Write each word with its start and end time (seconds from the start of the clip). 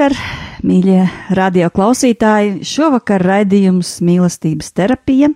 Labvakar, 0.00 0.16
mīļie 0.64 1.00
radio 1.36 1.66
klausītāji! 1.76 2.62
Šovakar 2.64 3.20
raidījums 3.20 3.98
mīlestības 4.00 4.70
terapija, 4.72 5.28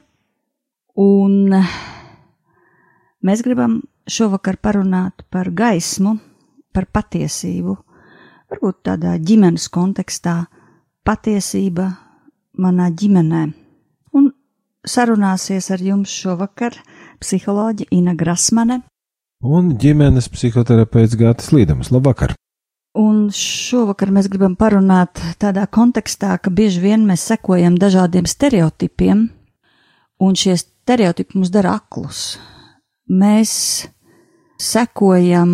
un 0.97 1.35
mēs 3.29 3.43
gribam 3.45 3.75
šovakar 4.09 4.57
parunāt 4.65 5.27
par 5.29 5.51
gaismu, 5.53 6.15
par 6.73 6.87
patiesību, 6.97 7.75
varbūt 8.55 8.79
tādā 8.89 9.19
ģimenes 9.21 9.69
kontekstā, 9.69 10.47
patiesība 11.05 11.91
manā 12.57 12.89
ģimenē. 12.89 13.43
Un 14.17 14.31
sarunāsies 14.81 15.69
ar 15.77 15.85
jums 15.85 16.15
šovakar 16.23 16.79
psiholoģi 17.21 17.91
Ina 17.99 18.17
Grasmane 18.17 18.81
un 19.45 19.75
ģimenes 19.77 20.31
psihoterapeits 20.33 21.21
Gātis 21.21 21.53
Līdams. 21.53 21.93
Labvakar! 21.93 22.33
Un 22.95 23.27
šovakar 23.35 24.13
mēs 24.15 24.29
gribam 24.31 24.53
parunāt 24.55 25.19
tādā 25.43 25.65
kontekstā, 25.67 26.37
ka 26.39 26.51
bieži 26.55 26.79
vien 26.79 27.03
mēs 27.09 27.25
sekojam 27.27 27.75
dažādiem 27.75 28.29
stereotipiem, 28.31 29.25
un 30.23 30.37
šie 30.39 30.55
stereotipi 30.61 31.35
mums 31.35 31.51
dara 31.51 31.75
aklus. 31.81 32.37
Mēs 33.11 33.51
sekojam 34.63 35.51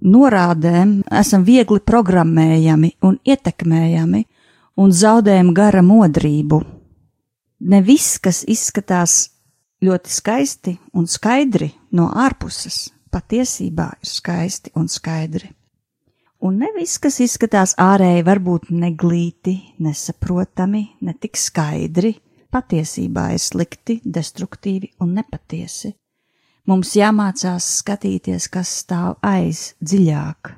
norādēm, 0.00 1.02
esam 1.12 1.44
viegli 1.44 1.82
programmējami 1.84 2.94
un 3.04 3.18
ietekmējami, 3.20 4.24
un 4.80 4.94
zaudējam 4.94 5.52
gara 5.52 5.84
modrību. 5.84 6.62
Ne 7.68 7.82
viss, 7.84 8.16
kas 8.22 8.44
izskatās 8.48 9.26
ļoti 9.84 10.14
skaisti 10.14 10.76
un 10.96 11.04
skaidri 11.10 11.68
no 11.92 12.08
ārpuses, 12.14 12.86
patiesībā 13.12 13.92
ir 14.00 14.08
skaisti 14.08 14.72
un 14.78 14.88
skaidri. 14.88 15.57
Un 16.38 16.60
ne 16.62 16.68
viss, 16.76 17.00
kas 17.02 17.18
izskatās 17.18 17.72
ārēji, 17.82 18.22
varbūt 18.26 18.68
neglīti, 18.70 19.56
nesaprotami, 19.82 20.84
ne 21.02 21.14
tik 21.18 21.34
skaidri, 21.36 22.12
patiesībā 22.54 23.32
ir 23.34 23.42
slikti, 23.42 23.98
destruktīvi 24.04 24.92
un 25.02 25.16
nepatiesi. 25.18 25.90
Mums 26.68 26.92
jāmācās 26.94 27.66
skatīties, 27.80 28.46
kas 28.52 28.70
stāv 28.84 29.16
aiz 29.24 29.72
dziļāk. 29.82 30.52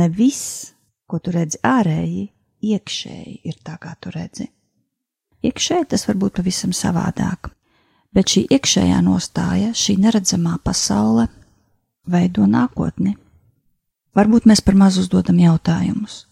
Ne 0.00 0.08
viss, 0.08 0.72
ko 1.04 1.20
tu 1.20 1.34
redzi 1.34 1.60
ārēji, 1.66 2.30
iekšēji 2.62 3.40
ir 3.50 3.58
tā, 3.66 3.76
kā 3.82 3.92
tu 4.00 4.12
redzi. 4.14 4.46
Iekšēji 5.42 5.88
tas 5.92 6.06
var 6.08 6.16
būt 6.22 6.38
pavisam 6.38 6.72
savādāk, 6.72 7.50
bet 8.14 8.32
šī 8.32 8.46
iekšējā 8.54 9.02
nostāja, 9.04 9.72
šī 9.74 9.98
neredzamā 10.06 10.56
pasaule 10.64 11.26
veido 12.08 12.46
nākotni. 12.46 13.16
Varbūt 14.12 14.44
mēs 14.44 14.60
par 14.60 14.76
maz 14.76 14.98
uzdodam 15.00 15.38
jautājumus, 15.40 16.26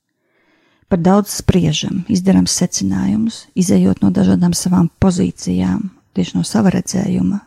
par 0.92 1.00
daudz 1.00 1.32
spriežam, 1.38 2.02
izdarām 2.12 2.44
secinājumus, 2.44 3.46
izējot 3.56 4.02
no 4.04 4.10
dažādām 4.12 4.52
savām 4.52 4.90
pozīcijām, 5.00 5.86
tieši 6.12 6.36
no 6.36 6.44
sava 6.44 6.74
redzējuma. 6.74 7.40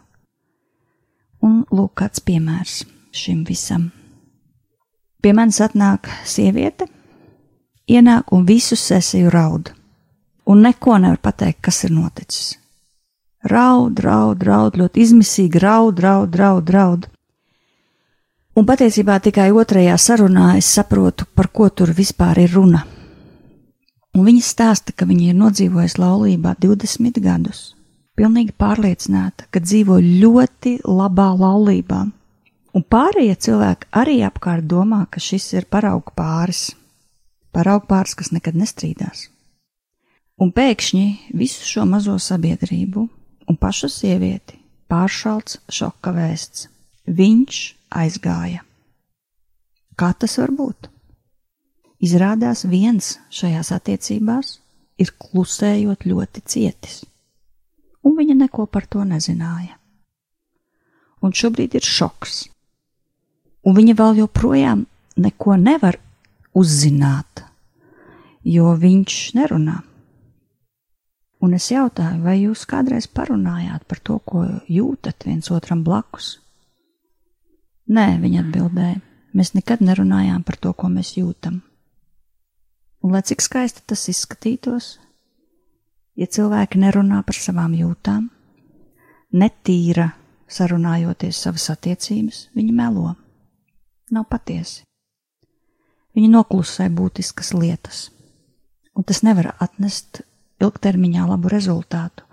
Un 1.44 1.62
lūk, 1.70 1.94
kāds 2.02 2.24
piemērs 2.26 2.82
šim 3.14 3.44
visam. 3.46 3.92
Pie 5.22 5.36
manis 5.38 5.62
atnāk 5.62 6.10
sieviete, 6.26 6.88
ienāk 7.86 8.34
un 8.34 8.48
visu 8.50 8.76
sesiju 8.80 9.30
raud, 9.30 9.70
un 10.50 10.66
neko 10.66 10.98
nevar 10.98 11.22
pateikt, 11.22 11.62
kas 11.70 11.84
ir 11.86 11.94
noticis. 11.94 12.56
Raud, 13.44 14.00
raud, 14.00 14.44
raud, 14.48 14.80
ļoti 14.80 15.04
izmisīgi 15.04 15.62
raud, 15.62 16.00
raud, 16.00 16.36
raud, 16.40 16.70
raud. 16.74 17.10
Un 18.54 18.68
patiesībā 18.70 19.16
tikai 19.18 19.48
otrajā 19.50 19.96
sarunā 19.98 20.52
es 20.60 20.68
saprotu, 20.70 21.26
par 21.26 21.48
ko 21.50 21.72
tur 21.74 21.90
vispār 21.98 22.44
ir 22.44 22.52
runa. 22.54 22.84
Un 24.14 24.28
viņa 24.28 24.44
stāsta, 24.46 24.94
ka 24.94 25.08
viņa 25.10 25.32
ir 25.32 25.40
nodzīvojusi 25.40 25.98
laulībā 25.98 26.54
20 26.62 27.18
gadus, 27.24 27.64
pilnīgi 28.14 28.54
pārliecināta, 28.54 29.48
ka 29.50 29.58
dzīvo 29.64 29.98
ļoti 30.04 30.76
labā 30.86 31.32
laulībā. 31.34 32.04
Un 32.78 32.86
pārējie 32.86 33.40
cilvēki 33.48 33.90
arī 33.90 34.20
apkārt 34.28 34.70
domā, 34.70 35.02
ka 35.10 35.22
šis 35.22 35.50
ir 35.58 35.66
paraugu 35.66 36.14
pāris, 36.14 36.76
paraugu 37.54 37.90
pāris, 37.90 38.14
kas 38.14 38.30
nekad 38.38 38.54
nestrīdās. 38.58 39.32
Un 40.38 40.54
pēkšņi 40.54 41.34
visu 41.34 41.66
šo 41.66 41.90
mazo 41.90 42.20
sabiedrību 42.22 43.08
un 43.50 43.58
pašu 43.58 43.90
sievieti 43.90 44.62
pāršalts 44.94 45.58
šoka 45.74 46.14
vēsts. 46.14 46.68
Viņš 47.10 47.60
aizgāja. 47.94 48.64
Kā 49.96 50.10
tas 50.18 50.38
var 50.42 50.52
būt? 50.58 50.90
Izrādās 52.04 52.66
viens 52.68 53.18
šajās 53.32 53.72
attiecībās 53.76 54.58
ir 55.00 55.14
klusējot 55.22 56.04
ļoti 56.10 56.44
cietis, 56.46 57.04
un 58.04 58.18
viņa 58.18 58.36
neko 58.42 58.66
par 58.68 58.90
to 58.90 59.06
nezināja. 59.08 59.78
Un 61.24 61.32
šobrīd 61.32 61.78
ir 61.80 61.88
šoks, 61.88 62.50
un 63.64 63.78
viņa 63.78 63.96
vēl 64.02 64.20
joprojām 64.24 64.84
neko 65.24 65.56
nevar 65.62 66.00
uzzināt, 66.58 67.46
jo 68.44 68.76
viņš 68.76 69.20
nerunā. 69.40 69.80
Un 71.44 71.56
es 71.56 71.70
jautāju, 71.72 72.22
vai 72.24 72.38
jūs 72.42 72.64
kādreiz 72.68 73.08
parunājāt 73.08 73.84
par 73.88 74.00
to, 74.00 74.20
ko 74.24 74.46
jūtat 74.72 75.26
viens 75.28 75.52
otram 75.52 75.84
blakus? 75.84 76.38
Nē, 77.84 78.06
viņa 78.22 78.46
atbildēja, 78.46 79.00
mēs 79.36 79.52
nekad 79.58 79.82
nerunājām 79.84 80.44
par 80.48 80.56
to, 80.56 80.72
ko 80.72 80.88
mēs 80.88 81.18
jūtam. 81.18 81.60
Un 83.04 83.12
lai 83.12 83.20
cik 83.28 83.44
skaisti 83.44 83.84
tas 83.92 84.06
izskatītos, 84.08 84.88
ja 86.16 86.28
cilvēki 86.28 86.80
nerunā 86.80 87.20
par 87.28 87.36
savām 87.36 87.76
jūtām, 87.76 88.30
netīra 89.36 90.14
sarunājoties 90.48 91.44
savas 91.44 91.68
attiecības, 91.76 92.48
viņi 92.56 92.78
melo. 92.78 93.18
Nav 94.16 94.30
patiesi. 94.32 94.86
Viņi 96.16 96.32
noklusē 96.32 96.88
būtiskas 96.94 97.52
lietas, 97.58 98.08
un 98.96 99.04
tas 99.04 99.24
nevar 99.28 99.58
atnest 99.60 100.22
ilgtermiņā 100.64 101.28
labu 101.28 101.52
rezultātu, 101.52 102.24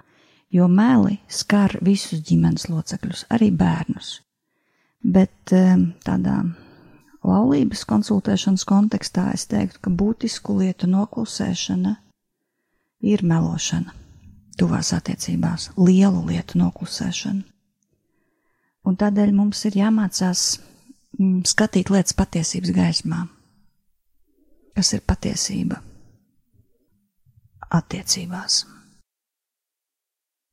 jo 0.52 0.70
meli 0.70 1.19
skar 1.26 1.81
visus 1.82 2.23
ģimenes 2.23 2.69
locekļus, 2.70 3.26
arī 3.35 3.50
bērnus 3.50 4.20
bet 5.05 5.52
tādā 6.05 6.37
laulības 7.25 7.85
konsultēšanas 7.88 8.64
kontekstā 8.69 9.31
es 9.35 9.47
teiktu, 9.50 9.81
ka 9.85 9.91
būtisku 9.93 10.56
lietu 10.61 10.88
noklusēšana 10.91 11.97
ir 13.11 13.25
melošana 13.25 13.97
tuvās 14.61 14.93
attiecībās, 14.93 15.70
lielu 15.81 16.25
lietu 16.29 16.61
noklusēšana. 16.61 17.44
Un 18.88 18.97
tādēļ 18.97 19.32
mums 19.37 19.61
ir 19.69 19.76
jāmācās 19.81 20.43
mm, 21.19 21.43
skatīt 21.49 21.93
lietas 21.93 22.17
patiesības 22.17 22.73
gaismā. 22.76 23.23
Kas 24.76 24.93
ir 24.97 25.02
patiesība 25.05 25.81
attiecībās? 27.76 28.62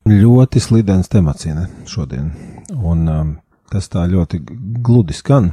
Ļoti 0.08 0.64
slidens 0.64 1.12
temats 1.12 1.48
šodien. 1.88 2.32
Un 2.76 3.08
um, 3.12 3.36
tas 3.72 3.90
tā 3.92 4.06
ļoti 4.10 4.42
gludi 4.84 5.16
skan 5.16 5.52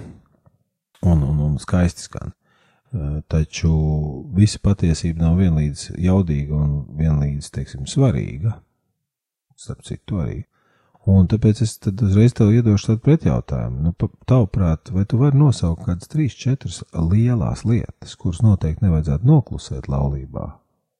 un, 1.04 1.22
un, 1.22 1.38
un 1.48 1.58
skaisti 1.62 2.06
skan. 2.08 2.32
Taču 3.30 3.74
visa 4.36 4.60
patiesība 4.62 5.24
nav 5.24 5.40
vienlīdz 5.42 5.96
jaudīga 5.98 6.54
un 6.54 6.74
vienlīdz, 6.98 7.50
teiksim, 7.54 7.88
svarīga. 7.90 8.54
Starp 9.58 9.82
citu, 9.86 10.20
arī. 10.22 10.42
Un 11.10 11.26
tāpēc 11.28 11.60
es 11.66 11.74
uzreiz 11.90 12.32
tev 12.32 12.52
iedošu 12.54 12.92
tādu 12.92 13.02
pretjautājumu. 13.04 13.82
Nu, 13.84 14.10
tavuprāt, 14.30 14.88
vai 14.94 15.04
tu 15.10 15.18
vari 15.20 15.36
nosaukt 15.36 15.84
kādas 15.84 16.08
trīs, 16.08 16.36
četras 16.38 16.80
lielās 16.94 17.66
lietas, 17.68 18.14
kuras 18.16 18.40
noteikti 18.46 18.86
nevajadzētu 18.86 19.28
noklusēt 19.28 19.90
laulībā, 19.92 20.46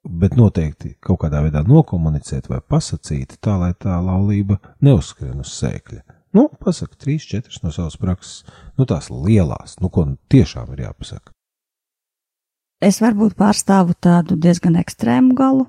bet 0.05 0.37
noteikti 0.37 0.97
kaut 1.01 1.23
kādā 1.23 1.41
veidā 1.47 1.65
nokomunicēt 1.65 2.51
vai 2.53 2.61
pasakīt, 2.61 3.39
tā 3.41 3.57
lai 3.63 3.73
tā 3.81 3.97
laulība 4.05 4.59
neuzskrien 4.85 5.41
uz 5.41 5.55
sēkļa? 5.63 6.03
Nu, 6.35 6.49
pasaka 6.61 6.99
trīs, 6.99 7.27
četras 7.31 7.63
no 7.63 7.71
savas 7.75 7.97
prakses, 8.01 8.43
nu 8.79 8.87
tās 8.91 9.11
lielās, 9.13 9.79
nu 9.81 9.91
ko 9.93 10.09
tiešām 10.33 10.73
ir 10.75 10.89
jāpasaka. 10.89 11.31
Es 12.83 12.99
varbūt 13.01 13.37
pārstāvu 13.39 13.95
tādu 14.03 14.37
diezgan 14.37 14.75
ekstrēmu 14.81 15.37
galu, 15.39 15.69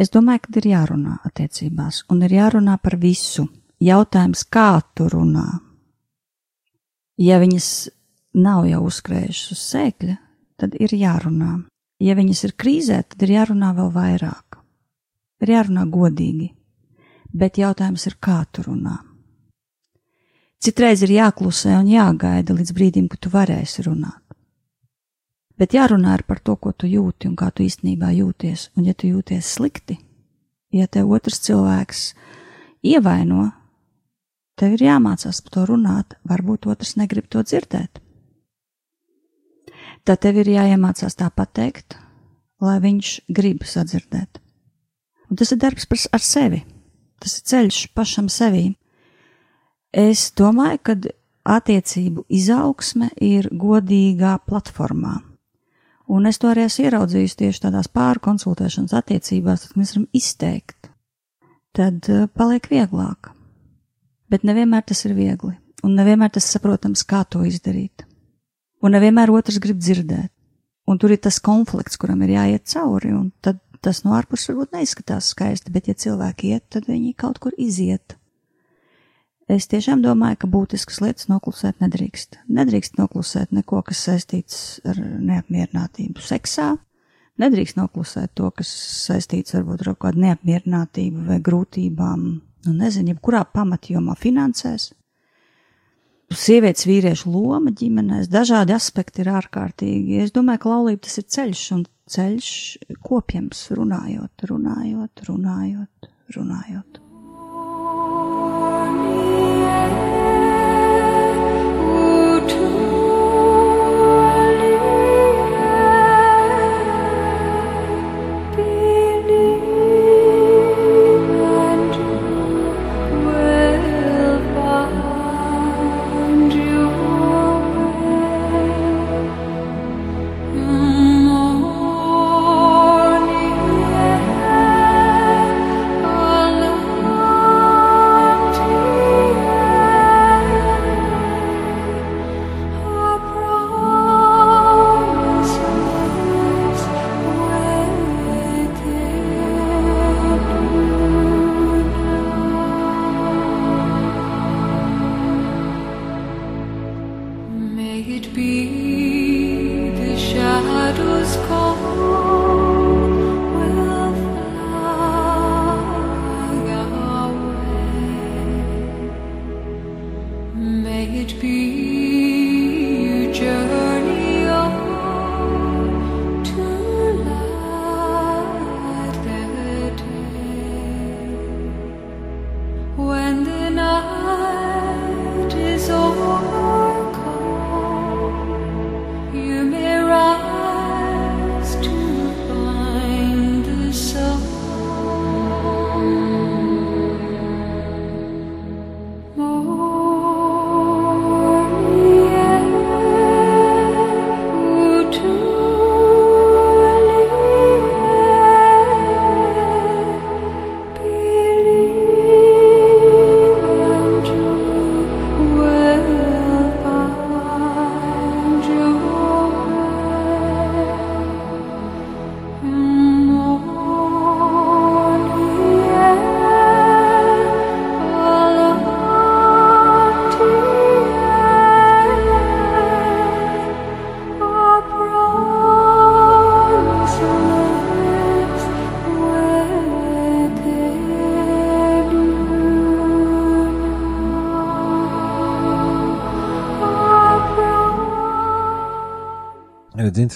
Es 0.00 0.08
domāju, 0.08 0.46
ka 0.46 0.60
ir 0.62 0.66
jārunā 0.70 1.18
attiecībās, 1.28 2.04
un 2.08 2.22
ir 2.24 2.32
jārunā 2.32 2.78
par 2.80 2.96
visu. 2.96 3.44
Jautājums, 3.84 4.46
kā 4.48 4.80
tu 4.96 5.10
runā? 5.12 5.44
Ja 7.20 7.36
viņas 7.40 7.66
nav 8.40 8.64
jau 8.68 8.80
uzkrējušas 8.88 9.52
uz 9.52 9.64
sēkļa, 9.74 10.14
tad 10.60 10.78
ir 10.80 10.94
jārunā. 10.96 11.58
Ja 12.00 12.16
viņas 12.16 12.42
ir 12.48 12.56
krīzē, 12.56 13.02
tad 13.12 13.26
ir 13.26 13.34
jārunā 13.34 13.74
vēl 13.76 13.92
vairāk. 13.92 14.56
Ir 15.44 15.52
jārunā 15.52 15.84
godīgi, 15.92 16.48
bet 17.32 17.58
jautājums 17.58 18.06
ir, 18.06 18.16
kā 18.20 18.42
tu 18.52 18.64
runā. 18.66 18.98
Citreiz 20.60 21.00
ir 21.06 21.14
jāklusē 21.14 21.78
un 21.78 21.88
jāgaida 21.88 22.52
līdz 22.52 22.74
brīdim, 22.76 23.06
kad 23.08 23.22
tu 23.24 23.30
varēsi 23.32 23.86
runāt. 23.86 24.20
Bet 25.60 25.72
jārunā 25.76 26.18
ir 26.18 26.24
par 26.28 26.40
to, 26.40 26.56
ko 26.56 26.72
tu 26.72 26.88
jūti 26.88 27.28
un 27.28 27.36
kā 27.36 27.50
tu 27.52 27.64
īstenībā 27.64 28.10
jūties. 28.16 28.70
Un 28.76 28.86
ja 28.88 28.94
tu 28.96 29.08
jūties 29.08 29.48
slikti, 29.56 29.98
ja 30.72 30.86
tev 30.88 31.12
otrs 31.12 31.40
cilvēks 31.44 32.04
ievaino, 32.92 33.50
tev 34.56 34.76
ir 34.76 34.86
jāmācās 34.86 35.40
par 35.44 35.54
to 35.56 35.64
runāt, 35.68 36.16
varbūt 36.28 36.68
otrs 36.68 36.94
negrib 37.00 37.28
to 37.28 37.44
dzirdēt. 37.44 38.00
Tad 40.04 40.20
tev 40.24 40.40
ir 40.40 40.48
jāiemācās 40.48 41.16
tā 41.16 41.28
pateikt, 41.28 41.98
lai 42.60 42.78
viņš 42.80 43.14
grib 43.28 43.64
sadzirdēt. 43.68 44.40
Un 45.28 45.40
tas 45.40 45.52
ir 45.52 45.60
darbs 45.60 46.08
ar 46.12 46.24
sevi. 46.24 46.64
Tas 47.20 47.38
ir 47.38 47.48
ceļš 47.52 47.80
pašam 47.96 48.28
sevī. 48.32 48.70
Es 49.90 50.30
domāju, 50.38 50.78
ka 50.86 50.96
attiecību 51.56 52.24
izaugsme 52.28 53.10
ir 53.20 53.48
godīgā 53.52 54.36
platformā. 54.46 55.18
Un 56.10 56.26
es 56.26 56.40
to 56.42 56.50
arī 56.50 56.64
esmu 56.66 56.88
ieraudzījis 56.88 57.36
tieši 57.38 57.62
tādās 57.66 57.90
pārkonsultēšanas 57.94 58.96
attiecībās, 58.98 59.68
kad 59.68 59.78
mēs 59.78 59.94
varam 59.94 60.08
izteikt. 60.16 60.90
Tad 61.76 62.08
uh, 62.10 62.26
paliek 62.34 62.66
vieglāk. 62.70 63.30
Bet 64.30 64.42
nevienmēr 64.46 64.82
tas 64.86 65.04
ir 65.06 65.14
viegli, 65.14 65.52
un 65.86 65.94
nevienmēr 65.98 66.32
tas 66.34 66.48
saprotams, 66.50 67.04
kā 67.06 67.22
to 67.30 67.44
izdarīt. 67.46 68.04
Un 68.82 68.94
nevienmēr 68.96 69.30
otrs 69.30 69.60
grib 69.62 69.78
dzirdēt. 69.78 70.32
Un 70.90 70.98
tur 70.98 71.12
ir 71.14 71.20
tas 71.22 71.38
konflikts, 71.38 71.98
kuram 72.00 72.22
ir 72.26 72.34
jāiet 72.34 72.66
cauri, 72.72 73.12
un 73.14 73.30
tad 73.44 73.60
tas 73.84 74.02
no 74.04 74.14
ārpuses 74.18 74.50
varbūt 74.50 74.74
neizskatās 74.76 75.32
skaisti, 75.34 75.72
bet 75.74 75.88
ja 75.90 75.96
cilvēki 75.96 76.54
iet, 76.54 76.66
tad 76.74 76.88
viņi 76.90 77.14
kaut 77.18 77.40
kur 77.42 77.56
iziet. 77.58 78.16
Es 79.50 79.66
tiešām 79.66 80.04
domāju, 80.04 80.36
ka 80.44 80.48
būtiskas 80.50 81.00
lietas 81.02 81.26
noklusēt 81.26 81.80
nedrīkst. 81.82 82.38
Nedrīkst 82.54 83.00
noklusēt 83.00 83.50
neko, 83.56 83.80
kas 83.82 84.04
saistīts 84.06 84.78
ar 84.86 85.00
neapmierinātību 85.00 86.22
seksā. 86.22 86.76
Nedrīkst 87.40 87.80
noklusēt 87.80 88.36
to, 88.38 88.52
kas 88.54 88.70
saistīts 89.08 89.56
varbūt 89.56 89.82
ar 89.82 89.96
kādu 90.04 90.22
neapmierinātību 90.22 91.26
vai 91.32 91.40
grūtībām, 91.42 92.24
nu 92.68 92.76
nezinu, 92.76 93.16
jebkurā 93.16 93.42
pamatjomā 93.50 94.14
finansēs. 94.20 94.92
Sievietes 96.30 96.86
vīriešu 96.86 97.32
loma 97.32 97.72
ģimenēs, 97.74 98.28
dažādi 98.30 98.76
aspekti 98.76 99.24
ir 99.24 99.32
ārkārtīgi. 99.34 100.20
Es 100.22 100.30
domāju, 100.30 100.62
ka 100.62 100.74
laulība 100.76 101.08
tas 101.08 101.18
ir 101.18 101.26
ceļš 101.26 101.64
un 101.74 101.82
ceļš 102.10 102.50
kopjams 103.06 103.68
runājot, 103.78 104.48
runājot, 104.50 105.24
runājot, 105.28 106.10
runājot. 106.36 107.00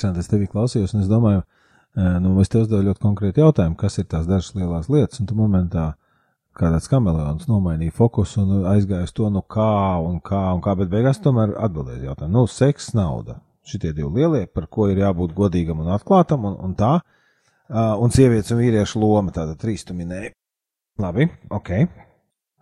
Interesanti, 0.05 0.21
es 0.21 0.31
tevi 0.31 0.49
klausījos, 0.51 0.95
un 0.95 1.03
es 1.03 1.11
domāju, 1.11 1.43
nu, 2.21 2.35
es 2.43 2.51
tev 2.53 2.65
uzdevu 2.65 2.91
ļoti 2.91 3.03
konkrēti 3.03 3.43
jautājumu, 3.43 3.77
kas 3.81 3.99
ir 3.99 4.09
tās 4.11 4.29
dažas 4.29 4.55
lielās 4.59 4.91
lietas, 4.93 5.21
un 5.23 5.31
tu 5.31 5.37
momentā 5.39 5.95
kā 6.55 6.71
tāds 6.71 6.87
kameleons 6.91 7.49
nomainīja 7.51 7.95
fokusu 7.95 8.45
un 8.45 8.69
aizgāja 8.71 9.09
uz 9.09 9.15
to, 9.15 9.27
nu 9.33 9.43
kā 9.43 9.99
un 10.03 10.21
kā 10.23 10.45
un 10.55 10.63
kā, 10.63 10.77
bet 10.79 10.93
beigās 10.93 11.19
tomēr 11.23 11.57
atbildēja 11.67 12.11
jautājumu. 12.11 12.35
Nu, 12.37 12.47
seks, 12.51 12.93
nauda. 12.95 13.41
Šitie 13.65 13.95
divi 13.97 14.21
lielie, 14.21 14.45
par 14.47 14.69
ko 14.69 14.91
ir 14.93 15.01
jābūt 15.01 15.33
godīgam 15.35 15.81
un 15.83 15.91
atklātam 15.95 16.45
un, 16.45 16.57
un 16.63 16.75
tā. 16.79 16.99
Uh, 17.65 17.95
un 18.05 18.13
sievietes 18.13 18.53
un 18.53 18.61
vīriešu 18.61 19.01
loma, 19.01 19.33
tāda 19.33 19.57
trīs 19.57 19.87
tu 19.89 19.97
minēji. 19.97 20.35
Labi, 21.01 21.27
ok. 21.51 21.71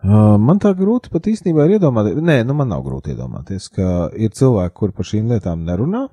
Uh, 0.03 0.35
man 0.41 0.61
tā 0.63 0.71
grūti 0.75 1.11
pat 1.11 1.27
īstenībā 1.29 1.67
ir 1.67 1.75
iedomāties, 1.77 2.15
nē, 2.23 2.39
nu 2.47 2.55
man 2.57 2.71
nav 2.71 2.85
grūti 2.87 3.11
iedomāties, 3.13 3.67
ka 3.75 4.07
ir 4.15 4.31
cilvēki, 4.35 4.75
kuri 4.79 4.95
par 4.95 5.09
šīm 5.11 5.29
lietām 5.35 5.67
nerunā. 5.67 6.07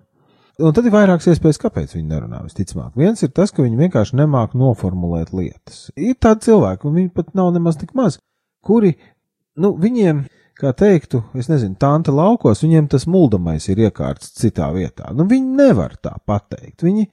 Un 0.60 0.74
tad 0.76 0.86
ir 0.86 0.94
vairākas 0.94 1.30
iespējas, 1.32 1.60
kāpēc 1.62 1.94
viņi 1.96 2.08
nerunā. 2.10 2.42
Visticamāk, 2.44 2.92
viens 2.98 3.22
ir 3.24 3.32
tas, 3.36 3.52
ka 3.54 3.64
viņi 3.64 3.78
vienkārši 3.78 4.18
nemāk 4.20 4.56
noformulēt 4.58 5.32
lietas. 5.36 5.88
Ir 5.96 6.18
tādi 6.20 6.50
cilvēki, 6.50 6.86
un 6.88 6.98
viņi 6.98 7.12
pat 7.16 7.32
nav 7.38 7.52
nemaz 7.54 7.78
tik 7.80 7.94
maz, 7.98 8.18
kuri, 8.66 8.92
nu, 9.60 9.72
viņiem, 9.80 10.24
kā 10.60 10.74
teiktu, 10.76 11.22
es 11.38 11.48
nezinu, 11.48 11.78
tanta 11.80 12.12
laukos, 12.14 12.64
viņiem 12.64 12.90
tas 12.92 13.08
muldamais 13.08 13.68
ir 13.72 13.80
iekārts 13.86 14.34
citā 14.36 14.68
vietā. 14.76 15.14
Nu, 15.16 15.28
viņi 15.30 15.56
nevar 15.62 15.96
tā 16.02 16.16
pateikt. 16.28 16.84
Viņi, 16.84 17.08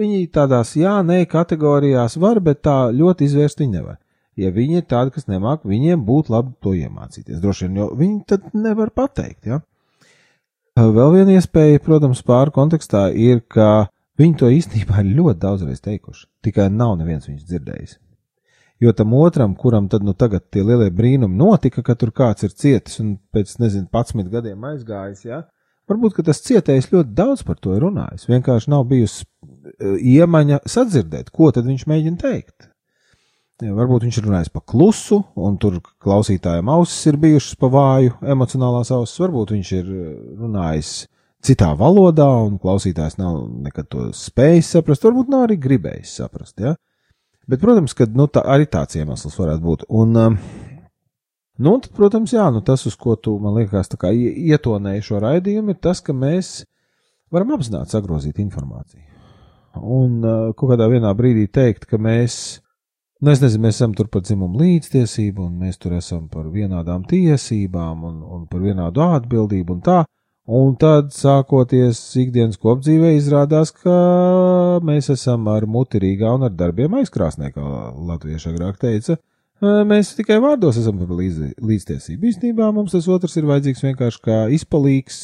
viņi 0.00 0.24
tādās 0.34 0.76
jā, 0.76 0.98
nē 1.06 1.24
kategorijās 1.30 2.18
var, 2.20 2.42
bet 2.44 2.64
tā 2.66 2.78
ļoti 2.92 3.30
izvērst 3.30 3.64
viņi 3.64 3.78
nevar 3.78 4.00
ja 4.40 4.50
viņi 4.54 4.80
ir 4.80 4.86
tādi, 4.90 5.14
kas 5.14 5.28
nemāk, 5.30 5.64
viņiem 5.68 6.02
būtu 6.06 6.34
labi 6.34 6.54
to 6.62 6.74
iemācīties. 6.76 7.40
Droši 7.42 7.68
vien, 7.68 7.78
jo 7.80 7.88
viņi 7.98 8.18
tad 8.30 8.50
nevar 8.56 8.90
pateikt. 8.94 9.46
Ja? 9.50 9.60
Vēl 10.74 11.12
viena 11.14 11.36
iespēja, 11.38 11.78
protams, 11.78 12.24
pāri 12.26 12.50
kontekstā 12.54 13.04
ir, 13.14 13.44
ka 13.46 13.86
viņi 14.18 14.34
to 14.40 14.48
īstenībā 14.50 15.04
ir 15.04 15.12
ļoti 15.20 15.38
daudzreiz 15.44 15.78
teikuši, 15.84 16.26
tikai 16.42 16.66
nav 16.66 16.96
neviens 16.98 17.28
viņus 17.28 17.46
dzirdējis. 17.46 17.92
Jo 18.82 18.90
tam 18.90 19.14
otram, 19.14 19.54
kuram 19.54 19.86
tad 19.88 20.02
nu 20.02 20.16
tagad 20.18 20.48
tie 20.50 20.64
lielie 20.66 20.90
brīnumi 20.90 21.38
notika, 21.38 21.84
ka 21.86 21.94
tur 21.94 22.10
kāds 22.10 22.42
ir 22.42 22.50
cietis 22.58 22.98
un 22.98 23.14
pēc, 23.30 23.54
nezinu, 23.62 23.86
11 23.86 24.32
gadiem 24.32 24.66
aizgājis, 24.72 25.22
ja? 25.28 25.44
Varbūt, 25.86 26.18
tas 26.26 26.42
cietējs 26.42 26.90
ļoti 26.90 27.14
daudz 27.14 27.46
par 27.46 27.60
to 27.62 27.78
runājis. 27.78 28.26
Vienkārši 28.26 28.74
nav 28.74 28.86
bijusi 28.90 29.28
iemaņa 29.78 30.64
sadzirdēt, 30.66 31.30
ko 31.30 31.52
tad 31.54 31.70
viņš 31.70 31.86
mēģina 31.86 32.18
teikt. 32.18 32.73
Varbūt 33.62 34.02
viņš 34.02 34.16
ir 34.18 34.24
runājis 34.26 34.50
pa 34.50 34.58
klusu, 34.66 35.20
un 35.38 35.54
tur 35.62 35.76
klausītājiem 36.02 36.70
ausis 36.74 37.06
ir 37.06 37.18
bijušas 37.22 37.54
pa 37.60 37.68
vāju, 37.70 38.16
emocionālās 38.34 38.90
ausis. 38.90 39.20
Varbūt 39.22 39.52
viņš 39.54 39.70
ir 39.76 39.92
eh, 39.94 40.08
runājis 40.40 40.94
citā 41.44 41.68
valodā, 41.78 42.26
un 42.48 42.56
klausītājs 42.58 43.14
nav 43.20 43.44
nekad 43.62 43.86
to 43.92 44.08
spējis 44.16 44.72
saprast. 44.74 45.06
Varbūt 45.06 45.30
nav 45.30 45.44
arī 45.46 45.58
gribējis 45.62 46.16
saprast. 46.18 46.58
Ja? 46.58 46.74
Bet, 47.46 47.62
protams, 47.62 47.94
ka 47.94 48.08
nu, 48.10 48.26
tā, 48.26 48.42
arī 48.42 48.66
tāds 48.66 48.98
iemesls 48.98 49.38
varētu 49.38 49.62
būt. 49.62 49.86
Un, 50.02 50.18
um, 50.18 50.40
nu, 51.62 51.76
tad, 51.84 51.92
protams, 51.94 52.34
jā, 52.34 52.48
nu, 52.50 52.64
tas, 52.66 52.82
uz 52.90 52.98
ko 52.98 53.14
tu 53.14 53.36
man 53.38 53.54
liekas, 53.60 53.92
ietonēji 53.94 55.06
šo 55.12 55.22
raidījumu, 55.22 55.76
ir 55.76 55.80
tas, 55.84 56.02
ka 56.02 56.16
mēs 56.16 56.64
varam 57.30 57.54
apzināti 57.54 57.94
sagrozīt 57.94 58.42
informāciju. 58.42 59.06
Un 59.78 60.18
uh, 60.26 60.50
kaut 60.58 60.74
kādā 60.74 61.14
brīdī 61.14 61.46
teikt, 61.52 61.86
ka 61.86 62.02
mēs 62.02 62.63
Nu, 63.24 63.32
es 63.32 63.40
nezinu, 63.40 63.62
mēs 63.64 63.78
esam 63.78 63.94
tur 63.96 64.10
par 64.12 64.20
dzimumu 64.20 64.58
līdztiesību, 64.60 65.46
un 65.46 65.60
mēs 65.62 65.78
tur 65.80 65.94
esam 65.96 66.26
par 66.28 66.50
vienādām 66.52 67.06
tiesībām 67.08 68.02
un, 68.04 68.16
un 68.36 68.42
par 68.50 68.60
vienādu 68.60 69.00
atbildību 69.00 69.72
un 69.72 69.78
tā. 69.86 70.02
Un 70.44 70.74
tad, 70.76 71.08
sākoties 71.16 72.02
ikdienas 72.20 72.58
kopdzīvē, 72.60 73.14
izrādās, 73.16 73.70
ka 73.72 73.94
mēs 74.84 75.08
esam 75.14 75.48
ar 75.48 75.64
mutirīgā 75.64 76.34
un 76.36 76.44
ar 76.50 76.52
darbiem 76.52 76.98
aizkrāsnē, 77.00 77.48
kā 77.54 77.64
latvieši 78.10 78.50
agrāk 78.50 78.76
teica. 78.82 79.16
Mēs 79.88 80.12
tikai 80.18 80.36
vārdos 80.44 80.82
esam 80.82 81.00
par 81.00 81.16
līdz, 81.16 81.54
līdztiesību. 81.64 82.28
Īstenībā 82.28 82.68
mums 82.76 82.92
tas 82.92 83.08
otrs 83.08 83.38
ir 83.40 83.48
vajadzīgs 83.48 83.86
vienkārši 83.86 84.20
kā 84.26 84.42
izpalīgs, 84.58 85.22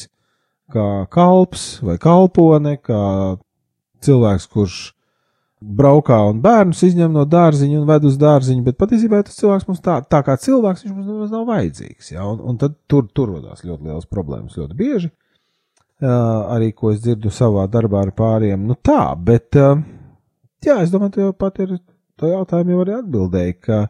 kā 0.73 0.87
kalps 1.13 1.67
vai 1.85 1.99
kalpone, 2.01 2.79
kā 2.81 3.03
cilvēks, 4.01 4.49
kurš 4.57 4.81
braukā 5.61 6.17
un 6.31 6.41
bērnus 6.41 6.81
izņem 6.87 7.13
no 7.13 7.23
dārziņa 7.29 7.79
un 7.79 7.87
ved 7.89 8.05
uz 8.09 8.17
dārziņu, 8.21 8.63
bet 8.65 8.79
patiesībā 8.81 9.21
tas 9.25 9.37
cilvēks 9.37 9.67
mums 9.69 9.83
tā, 9.85 9.99
tā 10.09 10.23
kā 10.25 10.35
cilvēks, 10.41 10.85
viņš 10.85 10.95
mums 10.95 11.09
nemaz 11.11 11.33
nav 11.35 11.45
vajadzīgs. 11.51 12.11
Ja? 12.15 12.25
Un, 12.25 12.41
un 12.49 12.57
tad 12.61 12.79
tur, 12.89 13.05
tur 13.13 13.35
rodās 13.35 13.61
ļoti 13.65 13.91
liels 13.91 14.09
problēmas 14.09 14.57
ļoti 14.57 14.77
bieži. 14.77 15.11
Uh, 16.01 16.09
arī 16.49 16.71
ko 16.73 16.89
es 16.89 17.03
dzirdu 17.03 17.29
savā 17.29 17.67
darbā 17.69 18.01
ar 18.07 18.09
pāriem. 18.17 18.63
Nu 18.65 18.73
tā, 18.73 19.03
bet, 19.21 19.53
uh, 19.61 19.77
jā, 20.65 20.79
es 20.81 20.89
domāju, 20.89 21.13
tu 21.13 21.21
jau 21.27 21.33
pat 21.37 21.61
ir 21.61 21.75
to 22.17 22.31
jautājumu 22.31 22.73
jau 22.73 22.81
arī 22.81 22.95
atbildēji, 22.97 23.57
ka 23.61 23.83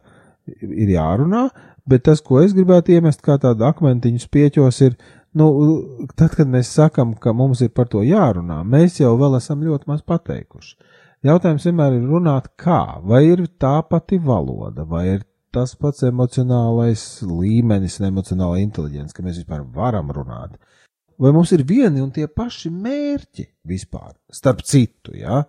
ir 0.60 0.92
jārunā, 0.92 1.46
bet 1.88 2.04
tas, 2.10 2.20
ko 2.20 2.42
es 2.42 2.52
gribētu 2.52 2.92
iemest 2.92 3.24
kā 3.24 3.38
tādu 3.40 3.64
akmentiņu 3.64 4.20
spieķos, 4.20 4.82
ir, 4.84 4.98
nu, 5.40 5.48
tad, 6.12 6.34
kad 6.36 6.52
mēs 6.52 6.74
sakam, 6.76 7.16
ka 7.16 7.32
mums 7.36 7.64
ir 7.64 7.72
par 7.72 7.88
to 7.88 8.04
jārunā, 8.04 8.60
mēs 8.60 9.00
jau 9.00 9.14
vēl 9.16 9.38
esam 9.40 9.64
ļoti 9.64 9.88
maz 9.88 10.04
pateikuši. 10.04 10.76
Jautājums 11.22 11.62
vienmēr 11.68 12.00
ir 12.00 12.06
runāt 12.10 12.48
kā, 12.58 12.98
vai 13.06 13.20
ir 13.28 13.44
tā 13.62 13.76
pati 13.86 14.18
valoda, 14.18 14.82
vai 14.82 15.04
ir 15.12 15.20
tas 15.54 15.76
pats 15.78 16.02
emocionālais 16.08 17.04
līmenis 17.22 18.00
un 18.00 18.08
emocionāla 18.08 18.58
inteliģence, 18.58 19.14
ka 19.14 19.22
mēs 19.22 19.38
vispār 19.38 19.62
varam 19.76 20.10
runāt. 20.10 20.56
Vai 21.22 21.30
mums 21.30 21.52
ir 21.54 21.62
vieni 21.68 22.02
un 22.02 22.10
tie 22.10 22.26
paši 22.26 22.72
mērķi 22.74 23.44
vispār, 23.70 24.16
starp 24.34 24.64
citu? 24.66 25.14
Ja? 25.14 25.44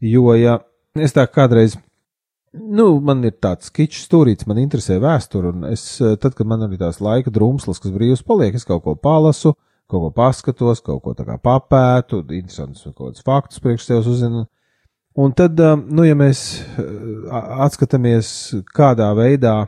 Jo, 0.00 0.30
ja 0.38 0.54
es 0.96 1.12
tā 1.12 1.26
kādreiz, 1.28 1.74
nu, 2.56 2.86
man 3.04 3.20
ir 3.28 3.34
tāds 3.36 3.68
skičs 3.68 4.06
stūrīts, 4.06 4.46
man 4.48 4.62
interesē 4.62 4.96
vēsture, 5.02 5.52
un 5.52 5.66
es, 5.68 5.84
tad, 6.22 6.32
kad 6.38 6.48
man 6.48 6.64
ir 6.70 6.78
tās 6.80 7.02
laika 7.04 7.28
drumslas, 7.34 7.82
kas 7.82 7.92
brīvs 7.92 8.24
paliek, 8.24 8.56
es 8.56 8.64
kaut 8.64 8.86
ko 8.86 8.96
palasu, 8.96 9.52
kaut 9.90 10.06
ko 10.06 10.10
paskatos, 10.22 10.80
kaut 10.86 11.02
ko 11.04 11.12
tā 11.18 11.28
kā 11.28 11.36
papētu, 11.36 12.22
interesants 12.30 12.86
kaut 12.86 13.10
kādus 13.10 13.26
faktus 13.28 13.60
priekš 13.60 13.90
sevis 13.90 14.08
uzzinu, 14.08 14.46
Un 15.18 15.32
tad, 15.34 15.58
nu, 15.90 16.04
ja 16.06 16.14
mēs 16.14 16.62
atskatāmies, 17.66 18.28
kādā 18.70 19.08
veidā 19.18 19.64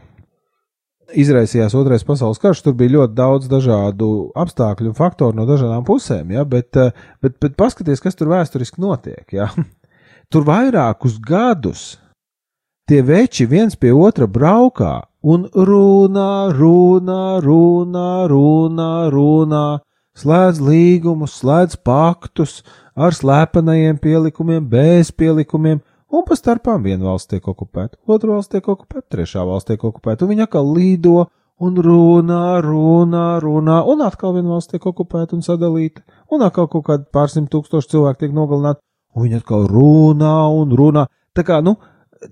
izraisījās 1.18 1.75
Otrais 1.76 2.04
pasaules 2.06 2.40
karš, 2.40 2.62
tur 2.64 2.76
bija 2.78 2.94
ļoti 2.96 3.16
daudz 3.18 3.49
dažādu 3.50 4.30
apstākļu 4.38 4.92
un 4.92 4.96
faktoru 4.96 5.37
no 5.37 5.46
dažādām 5.49 5.84
pusēm, 5.88 6.30
ja? 6.37 6.44
bet, 6.49 6.78
bet, 7.22 7.37
bet 7.42 7.56
paskaties, 7.58 8.00
kas 8.00 8.16
tur 8.18 8.30
vēsturiski 8.32 8.80
notiek. 8.82 9.26
Ja? 9.34 9.50
Tur 10.32 10.46
vairākus 10.49 11.18
gadus 11.20 11.82
tie 12.88 13.02
veči 13.04 13.44
viens 13.50 13.76
pie 13.76 13.92
otra 13.92 14.25
braukā 14.30 15.02
un 15.22 15.44
runā, 15.52 16.52
runā, 16.56 17.25
runā, 17.44 18.08
runā, 18.30 18.92
runā, 19.12 19.66
slēdz 20.19 20.61
līgumus, 20.62 21.38
slēdz 21.40 21.78
paktus, 21.85 22.61
ar 22.95 23.16
slēpenajiem 23.16 23.99
pielikumiem, 24.02 24.64
bez 24.69 25.12
pielikumiem, 25.12 25.81
un 26.12 26.25
pa 26.28 26.37
starpām 26.37 26.83
viena 26.85 27.09
valsts 27.09 27.31
tiek 27.31 27.47
okupēta, 27.49 27.99
otra 28.07 28.35
valsts 28.35 28.52
tiek 28.52 28.69
okupēta, 28.69 29.07
trešā 29.16 29.45
valsts 29.49 29.71
tiek 29.71 29.85
okupēta, 29.85 30.26
un 30.26 30.35
viņa 30.35 30.49
atkal 30.49 30.69
lido 30.76 31.26
un 31.62 31.78
runā, 31.78 32.61
runā, 32.64 33.26
runā, 33.42 33.78
un 33.88 34.04
atkal 34.04 34.35
viena 34.37 34.54
valsts 34.54 34.75
tiek 34.75 34.87
okupēta 34.92 35.37
un 35.38 35.45
sadalīta, 35.47 36.04
un 36.33 36.45
atkal 36.45 36.69
kaut 36.73 36.87
kādi 36.88 37.09
pārsimt 37.14 37.52
tūkstoši 37.52 37.95
cilvēku 37.95 38.25
tiek 38.25 38.37
nogalināti, 38.37 38.83
un 39.14 39.26
viņi 39.26 39.40
atkal 39.40 39.69
runā 39.71 40.35
un 40.52 40.75
runā. 40.76 41.07
Tā 41.37 41.45
kā, 41.47 41.62
nu, 41.64 41.76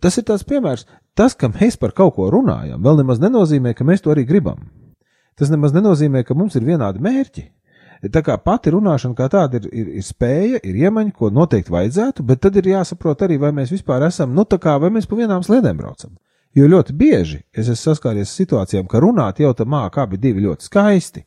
tas 0.03 0.19
ir 0.21 0.27
tāds 0.29 0.45
piemērs. 0.49 0.87
Tas, 1.17 1.35
ka 1.37 1.51
mēs 1.53 1.79
par 1.81 1.95
kaut 1.97 2.15
ko 2.17 2.29
runājam, 2.33 2.83
vēl 2.83 3.01
nemaz 3.01 3.21
nenozīmē, 3.23 3.75
ka 3.77 3.87
mēs 3.87 4.05
to 4.05 4.13
arī 4.13 4.27
gribam. 4.29 4.69
Tas 5.39 5.51
nemaz 5.53 5.73
nenozīmē, 5.73 6.23
ka 6.27 6.37
mums 6.37 6.57
ir 6.59 6.67
vienādi 6.67 7.03
mērķi. 7.03 7.47
Tā 8.01 8.23
kā 8.25 8.39
pati 8.41 8.73
runāšana 8.73 9.17
kā 9.17 9.27
tāda 9.29 9.59
ir, 9.61 9.67
ir, 9.77 9.89
ir 10.01 10.05
spēja, 10.05 10.63
ir 10.65 10.77
iemaņa, 10.87 11.13
ko 11.13 11.29
noteikti 11.37 11.73
vajadzētu, 11.75 12.25
bet 12.25 12.41
tad 12.47 12.57
ir 12.57 12.71
jāsaprot 12.73 13.27
arī, 13.27 13.37
vai 13.43 13.51
mēs 13.53 13.75
vispār 13.75 14.07
esam, 14.07 14.33
nu 14.33 14.47
tā 14.49 14.57
kā, 14.63 14.79
vai 14.81 14.89
mēs 14.95 15.09
pa 15.09 15.19
vienām 15.19 15.45
sliedēm 15.45 15.77
braucam. 15.77 16.15
Jo 16.57 16.67
ļoti 16.67 16.95
bieži 16.97 17.43
es 17.53 17.69
esmu 17.69 17.93
saskāries 17.93 18.31
ar 18.31 18.33
situācijām, 18.33 18.89
ka 18.89 19.03
runāt 19.05 19.43
jau 19.45 19.53
tā 19.55 19.67
mākā 19.69 20.07
abi 20.09 20.19
divi 20.19 20.47
ļoti 20.47 20.67
skaisti. 20.67 21.25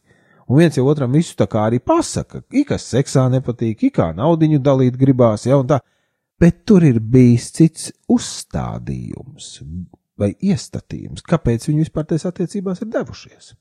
Un 0.49 0.59
viens 0.59 0.75
jau 0.75 0.87
otram 0.89 1.13
visu 1.13 1.37
tā 1.39 1.45
kā 1.47 1.67
arī 1.69 1.79
pasaka, 1.79 2.41
ikas 2.51 2.89
seksā 2.89 3.29
nepatīk, 3.31 3.85
ikā 3.91 4.09
naudiņu 4.17 4.59
dalīt 4.59 4.97
gribās, 4.99 5.45
ja 5.47 5.61
un 5.61 5.69
tā. 5.69 5.79
Bet 6.41 6.65
tur 6.67 6.83
ir 6.83 6.97
bijis 6.99 7.51
cits 7.55 7.91
uzstādījums 8.11 9.59
vai 10.19 10.33
iestatījums, 10.33 11.23
kāpēc 11.29 11.69
viņi 11.69 11.85
vispār 11.85 12.09
tajās 12.09 12.27
attiecībās 12.33 12.83
ir 12.83 12.91
devušies. 12.91 13.53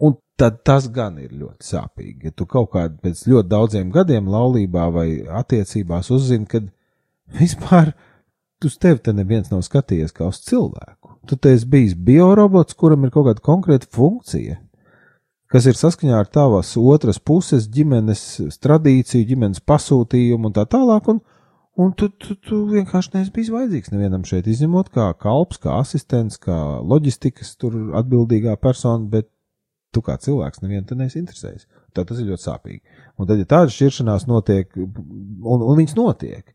Un 0.00 0.16
tad 0.40 0.62
tas 0.64 0.86
gan 0.92 1.18
ir 1.20 1.32
ļoti 1.36 1.66
sāpīgi. 1.66 2.30
Ja 2.30 2.36
tu 2.36 2.46
kaut 2.48 2.70
kādā 2.72 2.96
pēc 3.02 3.26
ļoti 3.28 3.50
daudziem 3.50 3.90
gadiem 3.92 4.30
laulībā 4.32 4.86
vai 4.94 5.08
attiecībās 5.40 6.08
uzzini, 6.14 6.48
ka 6.48 6.62
vispār 7.40 7.92
uz 8.64 8.76
tevi 8.80 9.00
te 9.04 9.12
neviens 9.16 9.52
nav 9.52 9.62
skatījies 9.66 10.16
kā 10.16 10.28
uz 10.28 10.40
cilvēku. 10.46 11.16
Tu 11.28 11.36
te 11.36 11.52
esi 11.56 11.68
bijis 11.68 11.94
biorobots, 11.96 12.76
kuram 12.76 13.04
ir 13.04 13.12
kaut 13.12 13.28
kāda 13.28 13.44
konkrēta 13.44 13.88
funkcija, 13.92 14.56
kas 15.52 15.68
ir 15.68 15.76
saskaņā 15.76 16.16
ar 16.16 16.28
tavas 16.32 16.72
otras 16.80 17.20
puses 17.20 17.68
ģimenes 17.72 18.24
tradīciju, 18.62 19.28
ģimenes 19.34 19.64
pasūtījumu 19.68 20.50
un 20.50 20.56
tā 20.56 20.66
tālāk. 20.68 21.12
Un, 21.12 21.22
Un 21.80 21.92
tu, 21.96 22.10
tu, 22.10 22.34
tu 22.44 22.56
vienkārši 22.68 23.12
neesi 23.14 23.30
bijis 23.32 23.48
vajadzīgs 23.54 23.92
nevienam 23.94 24.24
šeit, 24.26 24.48
izņemot 24.50 24.90
kā 24.92 25.06
kalps, 25.16 25.56
kā 25.62 25.78
asistents, 25.78 26.36
kā 26.42 26.56
loģistikas 26.82 27.54
atbildīgā 27.96 28.56
persona, 28.60 29.06
bet 29.08 29.30
tu 29.94 30.02
kā 30.06 30.16
cilvēks 30.22 30.62
nevienu 30.62 30.86
te 30.86 30.96
neesi 30.98 31.18
interesējis. 31.20 31.66
Tad 31.96 32.08
tas 32.10 32.22
ir 32.22 32.30
ļoti 32.30 32.46
sāpīgi. 32.46 32.80
Un 33.18 33.28
tad, 33.28 33.40
ja 33.42 33.48
tāda 33.50 33.74
šķiršanās 33.74 34.26
notiek, 34.30 34.72
un, 34.78 35.60
un 35.60 35.78
viņas 35.78 35.96
notiek, 35.98 36.54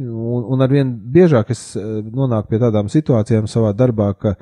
un, 0.00 0.44
un 0.54 0.64
arvien 0.64 0.94
biežāk 1.14 1.52
es 1.54 1.70
eh, 1.76 1.88
nonāku 2.04 2.54
pie 2.54 2.62
tādām 2.62 2.90
situācijām 2.92 3.50
savā 3.50 3.74
darbā, 3.76 4.12
ka 4.18 4.36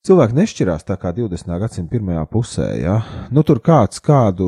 Cilvēki 0.00 0.32
nešķirās 0.32 0.86
tā 0.88 0.94
kā 0.96 1.10
20. 1.12 1.50
gadsimta 1.60 1.92
pirmajā 1.92 2.22
pusē. 2.32 2.68
Ja? 2.80 2.94
Nu, 3.36 3.42
tur 3.44 3.58
kāds 3.60 4.00
kādu, 4.00 4.46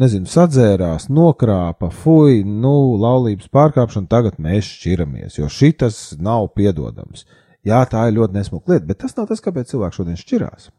nezinu, 0.00 0.24
sadzērās, 0.32 1.10
nokrāpa, 1.12 1.90
fuj, 1.92 2.38
nu, 2.48 2.72
laulības 3.02 3.50
pārkāpšana, 3.52 4.08
tagad 4.08 4.40
mēs 4.40 4.70
šķiramies, 4.78 5.36
jo 5.36 5.50
šitas 5.52 5.98
nav 6.16 6.48
piedodams. 6.56 7.26
Jā, 7.68 7.82
tā 7.92 8.06
ir 8.08 8.16
ļoti 8.16 8.38
nesmuka 8.38 8.72
lieta, 8.72 8.88
bet 8.88 9.02
tas 9.04 9.12
nav 9.18 9.28
tas, 9.28 9.44
kāpēc 9.44 9.68
cilvēki 9.74 10.00
šodien 10.00 10.16
šķirās. 10.22 10.70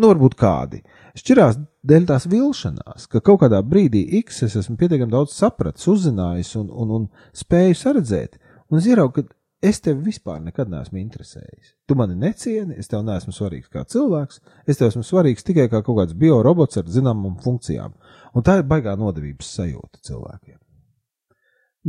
Nu, 0.00 0.08
varbūt 0.08 0.32
kādi. 0.40 0.80
Šķirās 1.18 1.58
dēļ 1.84 2.06
tās 2.08 2.24
vilšanās, 2.30 3.04
ka 3.10 3.20
kaut 3.24 3.42
kādā 3.42 3.58
brīdī 3.66 4.00
X 4.22 4.46
es 4.46 4.54
esmu 4.56 4.78
pietiekami 4.80 5.12
daudz 5.12 5.34
sapratis, 5.36 5.84
uzzinājis 5.92 6.54
un, 6.56 6.70
un, 6.72 6.94
un 6.96 7.04
spēju 7.36 7.76
saredzēt, 7.76 8.38
un 8.70 8.80
es 8.80 8.88
ieraugu, 8.88 9.20
ka 9.20 9.68
es 9.68 9.82
tevi 9.84 10.06
vispār 10.08 10.40
nekad 10.40 10.70
neesmu 10.72 11.02
interesējis. 11.02 11.74
Tu 11.84 11.96
mani 12.00 12.16
necieni, 12.16 12.78
es 12.80 12.88
tev 12.88 13.04
neesmu 13.04 13.34
svarīgs 13.36 13.68
kā 13.68 13.84
cilvēks, 13.92 14.40
es 14.64 14.80
tev 14.80 14.88
esmu 14.88 15.04
svarīgs 15.04 15.44
tikai 15.44 15.68
kā 15.68 15.82
kaut 15.84 15.98
kāds 15.98 16.16
biorobots 16.16 16.80
ar 16.80 16.88
zināmām 16.88 17.36
funkcijām. 17.44 17.92
Un 18.32 18.46
tā 18.46 18.60
ir 18.60 18.68
baigā 18.70 18.96
nodevības 18.96 19.52
sajūta 19.58 20.00
cilvēkiem. 20.06 20.56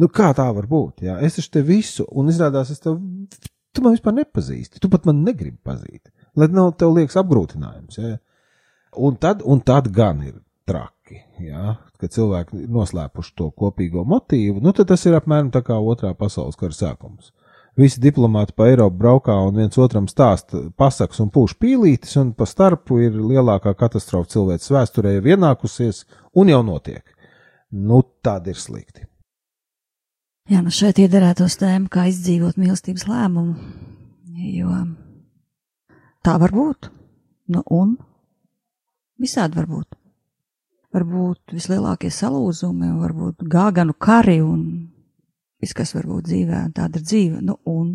Nu, 0.02 0.08
kā 0.12 0.34
tā 0.36 0.50
var 0.56 0.68
būt? 0.72 1.06
Jā? 1.08 1.18
Es 1.24 1.38
taču 1.38 1.56
te 1.56 1.64
visu, 1.68 2.04
un 2.12 2.32
izrādās, 2.32 2.72
es 2.76 2.84
tev, 2.84 3.00
tu 3.72 3.84
man 3.84 3.96
vispār 3.96 4.20
nepazīsti, 4.20 4.80
tu 4.84 4.92
pat 4.92 5.08
man 5.08 5.24
negribi 5.24 5.60
pazīt, 5.64 6.12
lai 6.38 6.48
nav 6.52 6.74
tev 6.80 6.96
liekas 6.96 7.20
apgrūtinājums. 7.22 8.00
Jā? 8.00 8.16
Un 9.02 9.20
tad, 9.22 9.44
un 9.48 9.62
tad 9.64 9.88
gan 9.96 10.24
ir 10.26 10.40
traki, 10.68 11.22
jā? 11.44 11.78
kad 12.02 12.14
cilvēki 12.16 12.66
noslēpuši 12.72 13.36
to 13.38 13.52
kopīgo 13.54 14.04
motīvu, 14.08 14.62
nu 14.64 14.74
tad 14.74 14.90
tas 14.90 15.06
ir 15.06 15.16
apmēram 15.20 15.52
tā 15.54 15.62
kā 15.66 15.78
otrā 15.78 16.16
pasaules 16.18 16.58
kara 16.58 16.74
sākums 16.74 17.30
visi 17.78 18.02
diplomāti 18.04 18.56
pa 18.56 18.68
Eiropu 18.70 18.98
braukā 19.00 19.36
un 19.48 19.56
viens 19.62 19.78
otram 19.80 20.08
stāsta 20.12 20.64
pasakas 20.78 21.22
un 21.24 21.32
pūš 21.34 21.56
pīlītes, 21.62 22.18
un 22.22 22.34
pa 22.38 22.48
starpu 22.50 23.00
ir 23.06 23.16
lielākā 23.16 23.74
katastrofa 23.78 24.32
cilvēces 24.36 24.74
vēsturē 24.76 25.16
jau 25.18 25.24
ienākusies 25.36 26.04
un 26.36 26.52
jau 26.52 26.62
notiek. 26.66 27.06
Nu, 27.72 28.02
tāda 28.24 28.52
ir 28.52 28.60
slikti. 28.60 29.08
Jā, 30.52 30.60
nu 30.66 30.74
šeit 30.74 31.00
iederētos 31.00 31.56
tēma, 31.62 31.88
kā 31.92 32.10
izdzīvot 32.10 32.58
mīlestības 32.60 33.06
lēmumu, 33.08 33.54
jo 34.52 34.74
tā 36.26 36.38
var 36.42 36.54
būt. 36.56 36.92
Nu, 37.52 37.64
un 37.74 37.98
visādi 39.22 39.60
var 39.60 39.68
būt. 39.70 39.98
Varbūt 40.92 41.54
vislielākie 41.56 42.12
salūzumi, 42.12 42.92
varbūt 43.00 43.46
gāganu 43.48 43.96
kari 43.96 44.42
un 44.44 44.64
viss, 45.62 45.76
kas 45.78 45.94
var 45.96 46.08
būt 46.10 46.28
dzīvē, 46.28 46.64
tāda 46.76 47.00
ir 47.00 47.06
dzīve. 47.06 47.40
Nu, 47.46 47.56
un, 47.70 47.94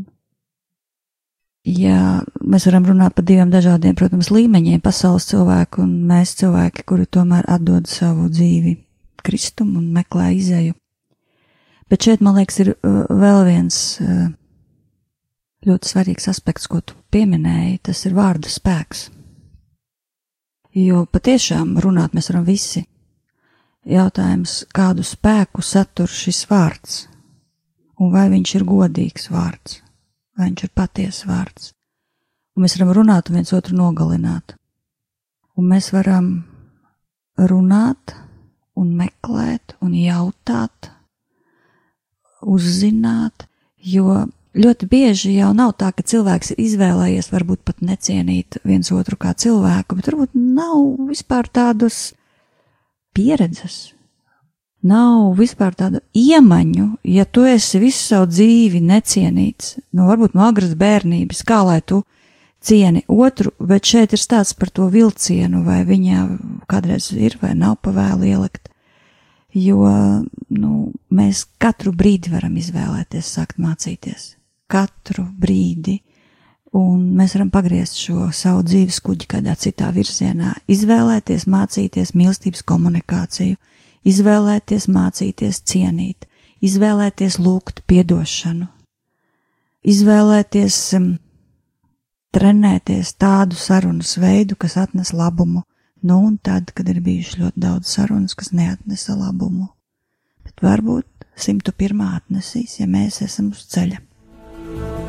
ja 1.67 2.23
mēs 2.41 2.69
varam 2.71 2.89
runāt 2.89 3.17
par 3.17 3.27
diviem 3.29 3.53
dažādiem, 3.53 3.97
protams, 3.99 4.33
līmeņiem- 4.33 4.81
pasaules 4.87 5.29
cilvēku 5.29 5.85
un 5.85 5.93
mēs 6.09 6.37
cilvēki, 6.41 6.87
kuri 6.89 7.07
tomēr 7.07 7.45
atdod 7.49 7.87
savu 7.87 8.31
dzīvi 8.33 8.79
Kristumu 9.27 9.81
un 9.81 9.93
meklē 9.93 10.31
izēju. 10.39 10.75
Bet 11.91 12.03
šeit, 12.03 12.21
man 12.21 12.37
liekas, 12.39 12.61
ir 12.61 12.75
uh, 12.75 13.07
vēl 13.11 13.45
viens 13.47 14.01
uh, 14.01 14.29
ļoti 15.67 15.91
svarīgs 15.91 16.29
aspekts, 16.31 16.69
ko 16.71 16.81
tu 16.81 16.95
pieminēji, 17.11 17.81
tas 17.89 18.05
ir 18.07 18.15
vārda 18.17 18.51
spēks. 18.53 19.09
Jo 20.77 21.07
patiešām 21.09 21.77
runāt 21.83 22.15
mēs 22.15 22.31
varam 22.31 22.47
visi. 22.47 22.85
Jautājums, 23.87 24.65
kādu 24.75 25.05
spēku 25.07 25.63
satur 25.63 26.11
šis 26.11 26.45
vārds? 26.51 27.05
un 28.01 28.13
vai 28.13 28.29
viņš 28.33 28.55
ir 28.59 28.67
godīgs 28.69 29.31
vārds, 29.33 29.81
vai 30.37 30.51
viņš 30.51 30.67
ir 30.67 30.73
patiesa 30.77 31.31
vārds. 31.31 31.73
Un 32.57 32.65
mēs 32.65 32.77
varam 32.79 32.93
runāt 32.97 33.31
un 33.31 33.39
viens 33.39 33.53
otru 33.57 33.77
nogalināt. 33.77 34.57
Un 35.57 35.69
mēs 35.73 35.91
varam 35.93 36.31
runāt 37.37 38.15
un 38.77 38.93
meklēt 38.97 39.77
un 39.85 39.95
jautāt, 39.97 40.91
uzzināt, 42.45 43.47
jo 43.81 44.27
ļoti 44.57 44.89
bieži 44.91 45.35
jau 45.37 45.53
nav 45.57 45.75
tā, 45.81 45.91
ka 45.93 46.05
cilvēks 46.07 46.55
ir 46.55 46.63
izvēlējies 46.65 47.29
varbūt 47.33 47.63
pat 47.67 47.83
necienīt 47.85 48.59
viens 48.65 48.91
otru 48.95 49.19
kā 49.21 49.35
cilvēku, 49.37 49.99
bet 49.99 50.09
varbūt 50.11 50.35
nav 50.37 51.09
vispār 51.11 51.49
tādas 51.53 52.15
pieredzes, 53.17 53.95
nav 54.87 55.37
vispār 55.39 55.77
tādu 55.77 56.03
iemaņu, 56.17 56.89
ja 57.05 57.25
tu 57.25 57.47
esi 57.49 57.81
visu 57.83 58.03
savu 58.03 58.31
dzīvi 58.33 58.83
necienīts, 58.85 59.77
nu 59.97 60.09
varbūt 60.11 60.37
no 60.37 60.47
agras 60.47 60.77
bērnības, 60.79 61.43
kā 61.47 61.63
lai 61.67 61.81
tu 61.85 62.03
cieni 62.67 63.05
otru, 63.09 63.53
bet 63.61 63.87
šeit 63.87 64.17
ir 64.17 64.23
stāsts 64.23 64.57
par 64.59 64.73
to 64.75 64.89
vilcienu, 64.93 65.65
vai 65.67 65.83
viņa 65.87 66.27
kādreiz 66.71 67.11
ir 67.15 67.39
vai 67.43 67.55
nav 67.59 67.79
pavēlu 67.85 68.31
ielikt, 68.33 68.71
jo, 69.57 69.85
nu, 70.53 70.73
mēs 71.11 71.47
katru 71.63 71.95
brīdi 71.97 72.33
varam 72.33 72.57
izvēlēties 72.61 73.37
sākt 73.39 73.63
mācīties. 73.63 74.35
Katru 74.67 75.25
brīdi. 75.39 76.01
Un 76.77 77.15
mēs 77.17 77.37
varam 77.37 77.51
pagriezt 77.55 77.97
šo 78.03 78.29
savu 78.35 78.65
dzīves 78.67 78.99
kuģi 79.05 79.29
kādā 79.31 79.55
citā 79.57 79.89
virzienā, 79.95 80.53
izvēlēties, 80.69 81.47
mācīties 81.49 82.13
mīlestības 82.19 82.65
komunikāciju, 82.69 83.57
izvēlēties 84.05 84.89
mācīties 84.93 85.63
cienīt, 85.71 86.27
izvēlēties 86.67 87.39
lūgt 87.41 87.81
piedošanu, 87.89 88.67
izvēlēties 89.87 90.81
um, 90.99 91.09
trenēties 92.37 93.15
tādu 93.17 93.57
sarunas 93.57 94.17
veidu, 94.21 94.59
kas 94.61 94.77
atnes 94.83 95.15
labumu, 95.17 95.65
nu 96.05 96.19
un 96.27 96.37
tad, 96.37 96.75
kad 96.77 96.89
ir 96.93 97.01
bijuši 97.01 97.41
ļoti 97.41 97.63
daudz 97.63 97.95
sarunas, 97.97 98.37
kas 98.37 98.53
neatnesa 98.53 99.17
labumu. 99.17 99.71
Bet 100.45 100.61
varbūt 100.63 101.27
101. 101.41 102.05
atnesīs, 102.19 102.77
ja 102.83 102.91
mēs 102.91 103.23
esam 103.25 103.55
uz 103.55 103.65
ceļa. 103.73 104.03
Bye. 104.79 105.06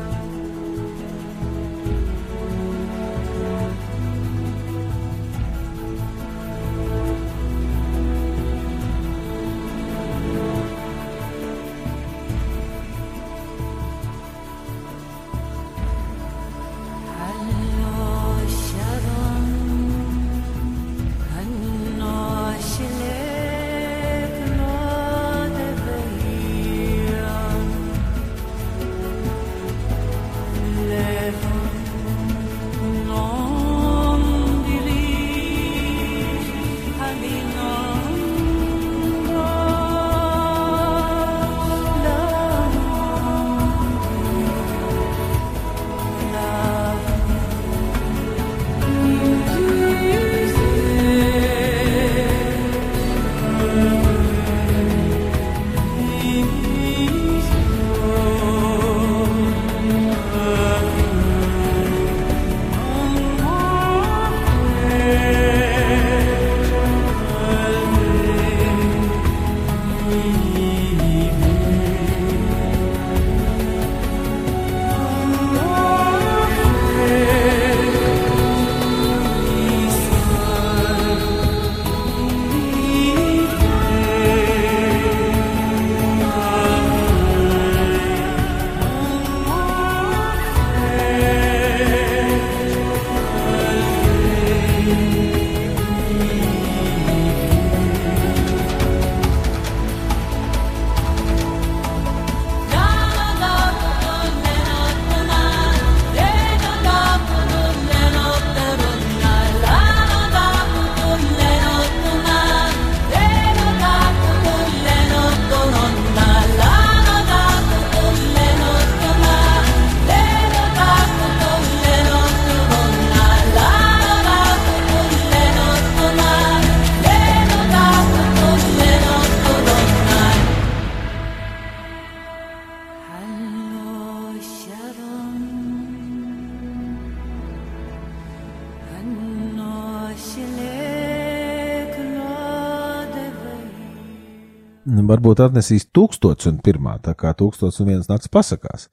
Varbūt 145.08 145.42
atnesīs 145.44 145.88
tūkstots 145.94 146.50
un 146.50 146.62
pirmā, 146.64 146.98
tā 147.04 147.14
kā 147.18 147.34
tūkstots 147.36 147.80
un 147.82 147.92
viens 147.92 148.08
nakts 148.10 148.30
pasakās. 148.32 148.88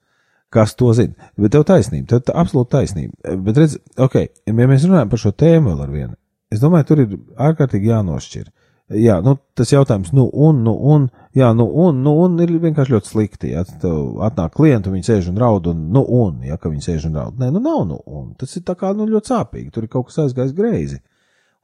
Kas 0.52 0.76
to 0.78 0.92
zina? 0.94 1.30
Bet 1.36 1.52
tev 1.54 1.64
taisnība, 1.66 2.06
tev 2.12 2.22
tā 2.28 2.36
absolūti 2.38 2.72
taisnība. 2.76 3.36
Bet 3.44 3.58
redz, 3.58 3.80
ok, 3.98 4.20
ja 4.46 4.54
mēs 4.54 4.86
runājam 4.86 5.10
par 5.10 5.22
šo 5.22 5.32
tēmu 5.34 5.72
vēl 5.72 5.82
ar 5.82 5.90
vienu, 5.92 6.14
es 6.54 6.62
domāju, 6.62 6.88
tur 6.90 7.02
ir 7.02 7.16
ārkārtīgi 7.48 7.90
jānošķir. 7.90 8.52
Jā, 8.94 9.16
nu, 9.18 9.32
tas 9.58 9.72
jautājums, 9.72 10.12
nu, 10.14 10.28
un, 10.30 10.60
nu, 10.62 10.70
un, 10.92 11.08
jā, 11.34 11.48
nu, 11.58 11.64
un, 11.82 11.96
nu, 12.04 12.12
un 12.22 12.36
ir 12.44 12.52
vienkārši 12.62 12.94
ļoti 12.94 13.10
slikti. 13.10 13.48
Ja 13.50 13.64
tev 13.66 14.20
atnāk 14.22 14.54
klienti, 14.54 14.92
viņi 14.92 15.08
sēž 15.08 15.30
un 15.32 15.40
raud, 15.42 15.66
un, 15.72 15.80
nu, 15.94 16.04
un, 16.06 16.36
ja, 16.46 16.54
ka 16.60 16.70
viņi 16.70 16.84
sēž 16.84 17.08
un 17.08 17.18
raud. 17.18 17.40
Nē, 17.40 17.48
nu, 17.50 17.62
nav, 17.64 17.80
nu, 17.88 17.98
un. 18.06 18.28
Tas 18.38 18.54
ir 18.54 18.62
tā 18.68 18.76
kā, 18.78 18.92
nu, 18.94 19.08
ļoti 19.10 19.32
sāpīgi. 19.32 19.72
Tur 19.74 19.88
ir 19.88 19.90
kaut 19.90 20.06
kas 20.12 20.20
aizgājis 20.28 20.54
greizi. 20.54 21.00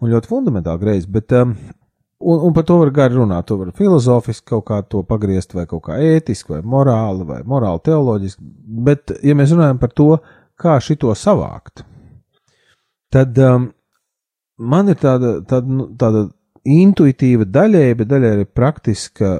Un 0.03 0.11
ļoti 0.11 0.33
fundamentāli 0.33 0.83
greizi, 0.83 1.12
bet, 1.15 1.31
um, 1.38 1.55
un, 2.23 2.47
un 2.49 2.55
par 2.55 2.67
to 2.69 2.79
var 2.81 2.93
gari 2.95 3.19
runāt. 3.19 3.47
To 3.49 3.59
var 3.61 3.73
filozofiski 3.77 4.53
kaut 4.55 4.67
kā 4.71 4.81
to 4.89 5.03
pagriezt, 5.07 5.55
vai 5.57 5.67
kaut 5.71 5.85
kā 5.89 5.99
ētiski, 6.01 6.57
vai 6.57 6.63
morāli, 6.75 7.27
vai 7.29 7.41
morāli 7.49 7.83
teoloģiski. 7.89 8.51
Bet, 8.89 9.15
ja 9.27 9.37
mēs 9.39 9.55
runājam 9.55 9.81
par 9.83 9.95
to, 9.97 10.11
kā 10.63 10.77
šito 10.83 11.13
savākt, 11.19 11.85
tad 13.13 13.39
um, 13.43 13.71
man 14.63 14.93
ir 14.93 15.01
tāda, 15.01 15.41
tāda, 15.49 15.79
nu, 15.81 15.89
tāda 15.99 16.29
intuitīva 16.63 17.49
daļēji, 17.51 17.99
bet 17.99 18.11
daļai 18.13 18.35
arī 18.37 18.47
praktiska 18.47 19.35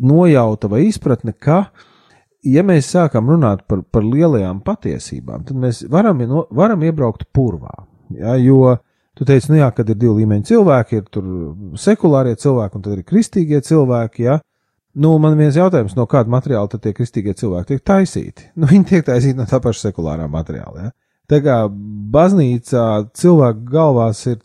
nojauta 0.00 0.70
vai 0.72 0.86
izpratne, 0.86 1.32
ka, 1.32 1.66
ja 2.46 2.64
mēs 2.66 2.88
sākam 2.94 3.28
runāt 3.32 3.66
par, 3.68 3.82
par 3.92 4.04
lielajām 4.06 4.62
patiesībām, 4.64 5.44
tad 5.48 5.60
mēs 5.60 5.84
varam, 5.92 6.22
varam 6.54 6.84
iebraukt 6.86 7.28
purvā. 7.34 7.74
Ja, 8.16 8.36
jo 8.38 8.76
tu 9.16 9.24
teici, 9.28 9.50
nu 9.52 9.60
jā, 9.60 9.70
kad 9.74 9.88
ir 9.88 9.98
divi 9.98 10.22
līmeņi 10.22 10.48
cilvēki, 10.50 11.00
ir 11.00 11.08
tur 11.12 11.30
sekulārie 11.80 12.36
cilvēki 12.40 12.78
un 12.78 12.84
tad 12.84 12.98
ir 12.98 13.06
kristīgie 13.08 13.62
cilvēki. 13.64 14.26
Ja. 14.28 14.38
Nu, 14.96 15.14
man 15.20 15.36
viens 15.36 15.56
jautājums, 15.58 15.96
no 15.96 16.06
kāda 16.08 16.32
materiāla 16.32 16.70
tad 16.72 16.84
tie 16.84 16.94
kristīgie 16.96 17.36
cilvēki 17.36 17.74
tiek 17.74 17.84
taisīti? 17.84 18.50
Nu, 18.60 18.68
viņi 18.70 18.88
tiek 18.92 19.06
taisīti 19.06 19.38
no 19.38 19.48
tā 19.48 19.60
paša 19.64 19.88
sekulārā 19.88 20.28
materiāla. 20.32 20.88
Ja. 20.88 20.94
Tā 21.26 21.40
kā 21.42 21.62
baznīcā 22.14 22.86
cilvēku 23.18 23.64
galvās 23.72 24.22
ir 24.30 24.42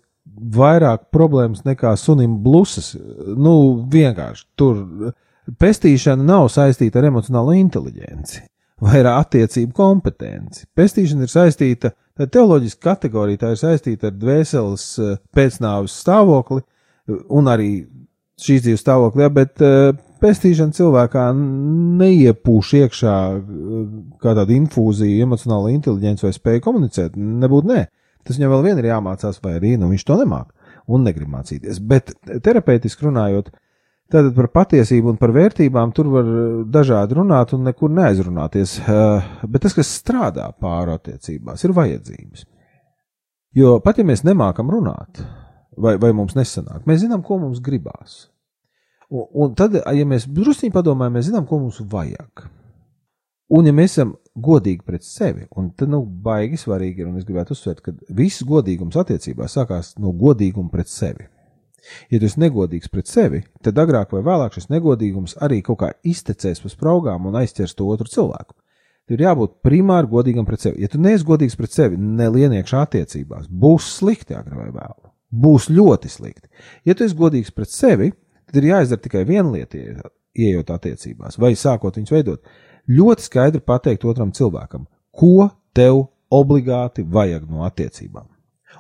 vairāk 0.55 1.11
problēmas 1.13 1.65
nekā 1.67 1.93
sunim 1.99 2.39
blusas. 2.43 2.95
Nu, 3.37 3.83
vienkārši 3.91 4.47
tur 4.57 5.11
pestīšana 5.61 6.25
nav 6.25 6.47
saistīta 6.53 7.01
ar 7.01 7.11
emocionālo 7.11 7.53
inteligenci 7.59 8.41
vai 8.81 8.99
ar 9.01 9.11
attiecību 9.19 9.75
kompetenci. 9.77 10.67
Pestīšana 10.77 11.27
ir 11.27 11.31
saistīta, 11.31 11.93
tā 12.17 12.27
teoloģiska 12.27 12.83
kategorija, 12.89 13.43
tā 13.43 13.53
ir 13.53 13.61
saistīta 13.61 14.09
ar 14.09 14.17
dvēseles 14.17 14.85
eh, 14.99 15.17
pēcnāvus 15.35 15.97
stāvokli 16.03 16.63
un 17.29 17.49
arī 17.51 17.71
šīs 18.41 18.63
dzīves 18.65 18.81
stāvokli, 18.81 19.25
ja, 19.25 19.29
bet 19.33 19.61
uh, 19.61 19.91
pestīšana 20.21 20.75
cilvēkā 20.75 21.25
neiepūš 21.37 22.73
iekšā 22.81 23.15
kā 24.21 24.35
tāda 24.37 24.55
infūzija, 24.55 25.25
emocionāla 25.25 25.73
inteligence 25.73 26.25
vai 26.25 26.33
spēja 26.35 26.63
komunicēt. 26.65 27.17
Nebūtu 27.17 27.71
nē. 27.71 27.83
Tas 28.25 28.37
viņam 28.37 28.53
vēl 28.53 28.65
vien 28.69 28.81
ir 28.81 28.89
jāmācās, 28.91 29.41
vai 29.43 29.55
arī 29.57 29.75
nu, 29.81 29.89
viņš 29.91 30.05
to 30.07 30.17
nemāk 30.21 30.51
un 30.91 31.05
negrib 31.07 31.29
mācīties. 31.31 31.81
Bet 31.89 32.13
terapeitiski 32.45 33.07
runājot, 33.07 33.49
tātad 34.11 34.33
par 34.35 34.49
patiesību 34.53 35.13
un 35.13 35.19
par 35.19 35.33
vērtībām 35.35 35.93
tur 35.95 36.09
var 36.13 36.31
dažādi 36.71 37.17
runāt 37.17 37.53
un 37.55 37.65
nekur 37.67 37.91
neaizrunāties. 37.95 38.77
Eh, 38.83 39.29
bet 39.47 39.65
tas, 39.65 39.75
kas 39.77 39.91
strādā 40.01 40.49
pāri 40.59 40.95
attiecībās, 40.97 41.63
ir 41.65 41.75
vajadzības. 41.77 42.45
Jo 43.57 43.79
pat 43.83 43.99
ja 43.99 44.07
mēs 44.07 44.23
nemākam 44.23 44.71
runāt, 44.71 45.23
vai, 45.75 45.97
vai 45.99 46.13
mums 46.15 46.37
nesanāk, 46.37 46.85
mēs 46.87 47.03
zinām, 47.03 47.23
ko 47.25 47.39
mums 47.41 47.59
gribās. 47.63 48.25
Un, 49.11 49.27
un 49.43 49.55
tad, 49.59 49.75
ja 49.75 50.07
mēs 50.07 50.29
druskuļi 50.31 50.71
padomājam, 50.71 51.17
mēs 51.17 51.27
zinām, 51.27 51.47
ko 51.49 51.59
mums 51.59 51.81
vajag. 51.91 52.45
Un, 53.51 53.67
ja 53.67 53.75
mēs 53.75 53.97
esam 53.97 54.13
godīgi 54.39 54.85
pret 54.87 55.03
sevi, 55.03 55.43
un 55.59 55.73
tad, 55.75 55.91
nu, 55.91 56.05
baigi 56.05 56.59
svarīgi 56.59 57.03
ir, 57.03 57.09
un 57.11 57.19
es 57.19 57.27
gribētu 57.27 57.51
uzsvērt, 57.51 57.81
ka 57.83 57.91
viss 58.15 58.45
godīgums 58.47 58.95
attiecībās 59.01 59.57
sākās 59.57 59.97
no 59.99 60.13
godīguma 60.15 60.71
pret 60.71 60.87
sevi. 60.87 61.27
Ja 62.11 62.19
tu 62.19 62.27
esi 62.27 62.41
negodīgs 62.41 62.91
pret 62.93 63.09
sevi, 63.09 63.41
tad 63.65 63.79
agrāk 63.81 64.13
vai 64.15 64.23
vēlāk 64.25 64.57
šis 64.57 64.69
negodīgums 64.71 65.37
arī 65.41 65.61
kaut 65.65 65.81
kā 65.81 65.91
iztecēs 66.07 66.61
pa 66.61 66.71
spraugām 66.71 67.25
un 67.29 67.39
aizķers 67.41 67.75
to 67.77 67.87
otru 67.89 68.11
cilvēku. 68.11 68.55
Tur 69.09 69.17
ir 69.17 69.25
jābūt 69.25 69.57
primāri 69.65 70.07
godīgam 70.07 70.45
pret 70.47 70.61
sevi. 70.63 70.83
Ja 70.83 70.91
tu 70.91 71.01
neesi 71.01 71.25
godīgs 71.27 71.57
pret 71.59 71.73
sevi, 71.73 71.97
nelieniekšā 71.97 72.85
attiecībās, 72.85 73.49
būs 73.49 73.89
slikti 73.97 74.37
agrāk 74.37 74.59
vai 74.61 74.69
vēlāk. 74.69 75.09
Būs 75.31 75.69
ļoti 75.71 76.11
slikti. 76.11 76.47
Ja 76.85 76.95
tu 76.95 77.07
esi 77.07 77.17
godīgs 77.17 77.53
pret 77.55 77.71
sevi, 77.73 78.11
tad 78.47 78.61
ir 78.61 78.69
jāizdara 78.71 79.01
tikai 79.01 79.23
viena 79.27 79.49
lieta, 79.51 80.11
ieejot 80.37 80.71
attiecībās, 80.71 81.39
vai 81.41 81.53
sākot 81.59 81.97
viņus 81.97 82.13
veidot 82.13 82.53
ļoti 82.91 83.25
skaidri 83.25 83.61
pateikt 83.63 84.05
otram 84.07 84.31
cilvēkam, 84.35 84.85
ko 85.11 85.49
tev 85.75 86.05
obligāti 86.31 87.03
vajag 87.03 87.49
no 87.51 87.65
attiecībām. 87.67 88.27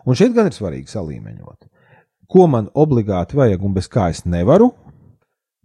Un 0.07 0.17
šeit 0.17 0.35
gan 0.35 0.47
ir 0.47 0.55
svarīgi 0.55 0.91
salīmeņot, 0.91 1.67
ko 2.31 2.47
man 2.47 2.71
obligāti 2.73 3.37
vajag 3.39 3.63
un 3.67 3.75
bez 3.75 3.89
kā 3.91 4.09
es 4.13 4.23
nevaru. 4.25 4.71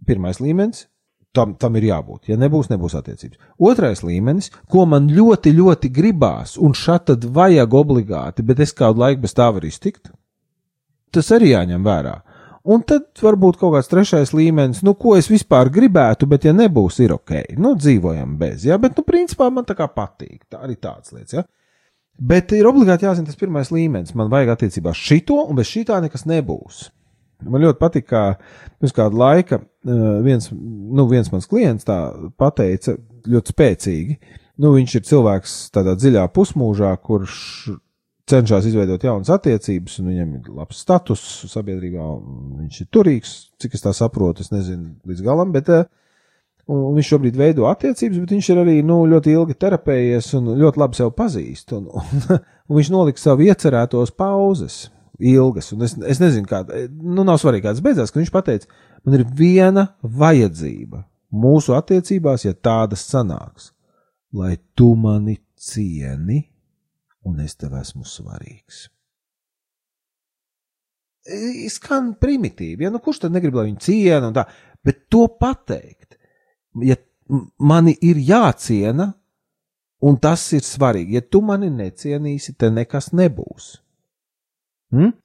Pirmais 0.07 0.39
līmenis 0.43 0.85
tam, 1.37 1.55
tam 1.59 1.77
ir 1.77 1.87
jābūt. 1.91 2.31
Ja 2.31 2.37
nebūs, 2.39 2.69
nebūs 2.71 2.95
attiecības. 2.97 3.39
Otrais 3.69 4.03
līmenis, 4.05 4.49
ko 4.71 4.85
man 4.89 5.09
ļoti, 5.13 5.53
ļoti 5.57 5.91
gribās, 5.93 6.55
un 6.61 6.75
šādi 6.77 7.11
tad 7.11 7.27
vajag 7.37 7.75
obligāti, 7.77 8.45
bet 8.47 8.63
es 8.63 8.73
kādu 8.77 9.03
laiku 9.03 9.25
bez 9.25 9.35
tā 9.37 9.49
varu 9.53 9.69
iztikt, 9.69 10.11
tas 11.13 11.29
arī 11.35 11.53
jāņem 11.53 11.85
vērā. 11.85 12.15
Un 12.67 12.81
tad 12.83 13.05
varbūt 13.23 13.61
kaut 13.61 13.77
kāds 13.77 13.87
trešais 13.87 14.33
līmenis, 14.35 14.81
nu, 14.83 14.91
ko 14.99 15.13
es 15.15 15.29
vispār 15.31 15.69
gribētu, 15.71 16.27
bet, 16.27 16.49
ja 16.49 16.51
nebūs, 16.55 16.97
ir 16.99 17.13
ok. 17.15 17.53
Nu, 17.63 17.77
dzīvojam 17.79 18.33
bez, 18.39 18.65
ja, 18.67 18.75
bet, 18.81 18.97
nu, 18.97 19.05
principā 19.07 19.47
man 19.53 19.67
tā 19.67 19.77
kā 19.77 19.87
patīk. 19.87 20.41
Tā 20.51 20.65
arī 20.65 20.75
tāds 20.75 21.13
lietas, 21.15 21.37
ja. 21.37 21.45
Bet 22.17 22.51
ir 22.57 22.65
obligāti 22.65 23.05
jāzina 23.05 23.29
tas 23.29 23.37
pirmais 23.37 23.69
līmenis. 23.73 24.15
Man 24.17 24.31
vajag 24.31 24.55
attiecībā 24.55 24.93
šito, 24.97 25.43
un 25.45 25.57
bez 25.59 25.69
šitā 25.69 25.99
nekas 26.01 26.25
nebūs. 26.29 26.87
Man 27.45 27.61
ļoti 27.61 27.77
patīk, 27.77 28.07
kā 28.09 28.21
pirms 28.81 28.95
kāda 28.97 29.19
laika 29.21 29.59
eh, 29.61 30.05
viens, 30.25 30.49
nu, 30.49 31.05
viens 31.11 31.29
mans 31.29 31.45
klients 31.49 31.85
tā 31.85 31.97
pateica 32.39 32.95
ļoti 33.29 33.53
spēcīgi. 33.53 34.17
Nu, 34.57 34.71
viņš 34.73 34.95
ir 34.97 35.05
cilvēks 35.05 35.57
tādā 35.75 35.93
dziļā 35.99 36.23
pusmūžā, 36.33 36.95
kurš 37.05 37.35
cenšas 38.27 38.65
izveidot 38.67 39.05
jaunas 39.05 39.29
attiecības, 39.31 39.99
un 40.01 40.09
viņam 40.11 40.33
ir 40.39 40.49
labs 40.57 40.81
status 40.81 41.21
sabiedrībā, 41.51 42.07
un 42.17 42.63
viņš 42.63 42.81
ir 42.81 42.89
turīgs, 42.91 43.35
cik 43.61 43.77
es 43.77 43.85
tā 43.85 43.93
saprotu, 43.95 44.43
es 44.43 44.51
nezinu 44.51 44.97
līdz 45.07 45.23
galam, 45.23 45.53
bet 45.53 45.69
uh, 45.71 45.85
viņš 46.67 47.09
šobrīd 47.13 47.39
veido 47.39 47.67
attiecības, 47.69 48.19
bet 48.23 48.33
viņš 48.35 48.49
ir 48.51 48.61
arī 48.63 48.75
nu, 48.85 48.99
ļoti 49.07 49.33
ilgi 49.33 49.55
terapējies 49.61 50.33
un 50.39 50.51
ļoti 50.59 50.81
labi 50.81 50.99
sev 50.99 51.13
pazīst, 51.15 51.71
un, 51.77 51.87
un, 51.87 52.25
un 52.67 52.79
viņš 52.79 52.91
nolika 52.93 53.23
savu 53.23 53.47
iecerētos 53.47 54.13
pauzes. 54.17 54.87
Ilgas, 55.17 55.71
un 55.73 55.81
es, 55.81 55.95
es 56.05 56.19
nezinu, 56.21 56.45
kāda, 56.45 56.83
nu, 56.93 57.23
nav 57.25 57.39
svarīgi, 57.41 57.63
kādas 57.65 57.81
beidzās, 57.81 58.11
ka 58.13 58.19
viņš 58.19 58.29
teica, 58.45 58.67
man 59.01 59.15
ir 59.17 59.23
viena 59.39 59.87
vajadzība 60.03 61.01
mūsu 61.33 61.73
attiecībās, 61.73 62.45
ja 62.45 62.53
tādas 62.53 63.07
sanāks, 63.09 63.71
lai 64.29 64.59
tu 64.77 64.91
mani 64.93 65.39
cieni 65.57 66.43
un 67.27 67.41
es 67.43 67.57
tev 67.59 67.75
esmu 67.79 68.05
svarīgs. 68.07 68.85
Skan 71.73 72.13
primitīvi, 72.21 72.85
ja 72.85 72.91
nu 72.93 73.01
kurš 73.03 73.25
tad 73.25 73.33
negrib, 73.35 73.57
lai 73.57 73.67
viņu 73.67 73.81
ciena 73.83 74.29
un 74.29 74.37
tā, 74.37 74.45
bet 74.85 75.07
to 75.11 75.25
pateikt, 75.39 76.16
ja 76.85 76.97
mani 77.59 77.95
ir 78.05 78.19
jāciena, 78.23 79.11
un 80.03 80.17
tas 80.21 80.43
ir 80.55 80.65
svarīgi, 80.65 81.17
ja 81.17 81.23
tu 81.25 81.41
mani 81.45 81.69
necienīsi, 81.73 82.55
te 82.59 82.69
nekas 82.73 83.11
nebūs. 83.17 83.71
Hmm? 84.93 85.15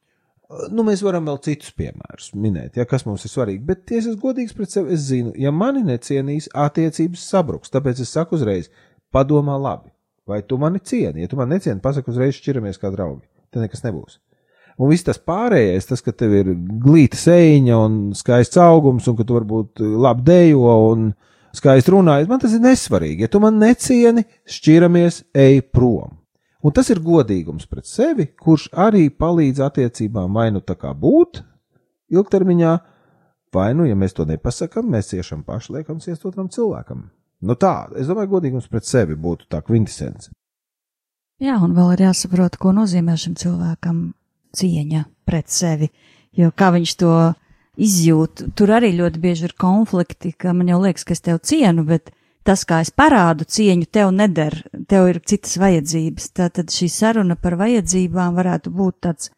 Nu, 0.72 0.84
mēs 0.84 1.00
varam 1.04 1.24
vēl 1.30 1.38
citus 1.46 1.72
piemērus 1.76 2.32
minēt, 2.36 2.76
ja, 2.76 2.84
kas 2.88 3.06
mums 3.06 3.24
ir 3.24 3.32
svarīgi, 3.32 3.62
bet, 3.68 3.86
ja 3.88 4.02
es 4.02 4.18
godīgs 4.20 4.52
pret 4.56 4.72
sevi, 4.74 4.92
es 4.96 5.06
zinu, 5.08 5.32
ja 5.40 5.52
mani 5.54 5.80
necienīs, 5.86 6.50
attiecības 6.52 7.24
sabruks. 7.30 7.72
Tāpēc 7.72 8.02
es 8.04 8.12
saku 8.12 8.36
uzreiz, 8.36 8.68
padomā 9.14 9.56
labi. 9.60 9.88
Vai 10.28 10.42
tu 10.46 10.58
mani 10.60 10.82
cieni? 10.84 11.24
Ja 11.24 11.30
tu 11.30 11.38
mani 11.40 11.56
necieni, 11.56 11.80
pasaki 11.82 12.12
uzreiz 12.12 12.36
šķiramies 12.36 12.78
kā 12.82 12.92
draugi. 12.92 13.24
Te 13.52 13.62
nekas 13.62 13.82
nebūs. 13.86 14.20
Un 14.80 14.88
viss 14.92 15.04
tas 15.04 15.18
pārējais, 15.20 15.88
tas, 15.88 16.00
ka 16.04 16.14
tev 16.16 16.34
ir 16.36 16.52
glīta 16.84 17.18
sēņa 17.20 17.80
un 17.86 17.98
skaists 18.16 18.60
augums, 18.60 19.08
un 19.08 19.18
ka 19.18 19.26
tu 19.28 19.36
varbūt 19.36 19.82
labi 19.82 20.24
dejo 20.28 20.76
un 20.92 21.10
skaisti 21.56 21.92
runāji, 21.94 22.28
man 22.30 22.40
tas 22.42 22.54
ir 22.56 22.62
nesvarīgi. 22.64 23.26
Ja 23.26 23.30
tu 23.32 23.40
man 23.42 23.60
necieni, 23.60 24.24
šķiramies, 24.48 25.22
ej 25.34 25.62
prom. 25.72 26.18
Un 26.62 26.74
tas 26.74 26.88
ir 26.94 27.02
godīgums 27.02 27.66
pret 27.66 27.88
sevi, 27.90 28.28
kurš 28.38 28.68
arī 28.78 29.08
palīdz 29.10 29.64
attiecībām 29.66 30.38
vai 30.38 30.50
nu 30.54 30.62
tā 30.62 30.76
kā 30.78 30.92
būt 30.94 31.42
ilgtermiņā, 32.12 32.76
vai 33.54 33.72
nu, 33.74 33.88
ja 33.88 33.96
mēs 33.98 34.14
to 34.14 34.26
nepasakām, 34.28 34.86
mēs 34.92 35.10
ciešam 35.10 35.42
paši, 35.46 35.78
liekam 35.78 35.98
ciest 36.00 36.24
otram 36.28 36.48
cilvēkam. 36.52 37.08
Nu 37.42 37.56
tā, 37.58 37.88
es 37.98 38.06
domāju, 38.06 38.36
godīgums 38.36 38.70
pret 38.70 38.86
sevi 38.86 39.18
būtu 39.18 39.48
tā 39.50 39.58
kvintessence. 39.66 40.30
Jā, 41.42 41.56
un 41.58 41.74
vēl 41.74 41.96
ir 41.96 42.04
jāsaprot, 42.06 42.54
ko 42.62 42.70
nozīmē 42.76 43.16
šim 43.18 43.34
cilvēkam 43.40 44.12
cieņa 44.54 45.02
pret 45.26 45.50
sevi. 45.50 45.88
Jo 46.38 46.52
kā 46.54 46.70
viņš 46.76 46.92
to 47.00 47.14
izjūt. 47.76 48.46
Tur 48.56 48.74
arī 48.76 48.92
ļoti 48.96 49.22
bieži 49.22 49.46
ir 49.48 49.54
konflikti, 49.58 50.32
ka 50.32 50.52
man 50.56 50.68
jau 50.72 50.80
liekas, 50.82 51.06
ka 51.08 51.16
es 51.16 51.24
tev 51.24 51.40
cienu, 51.46 51.84
bet 51.88 52.12
tas, 52.46 52.64
kā 52.68 52.82
es 52.84 52.90
parādu 52.90 53.46
cieņu, 53.48 53.88
tev 53.92 54.12
neder, 54.14 54.58
tev 54.88 55.08
ir 55.12 55.22
citas 55.24 55.56
vajadzības. 55.62 56.32
Tātad 56.36 56.74
šī 56.74 56.90
saruna 56.92 57.36
par 57.36 57.56
vajadzībām 57.60 58.36
varētu 58.38 58.74
būt 58.74 59.00
tāds 59.08 59.32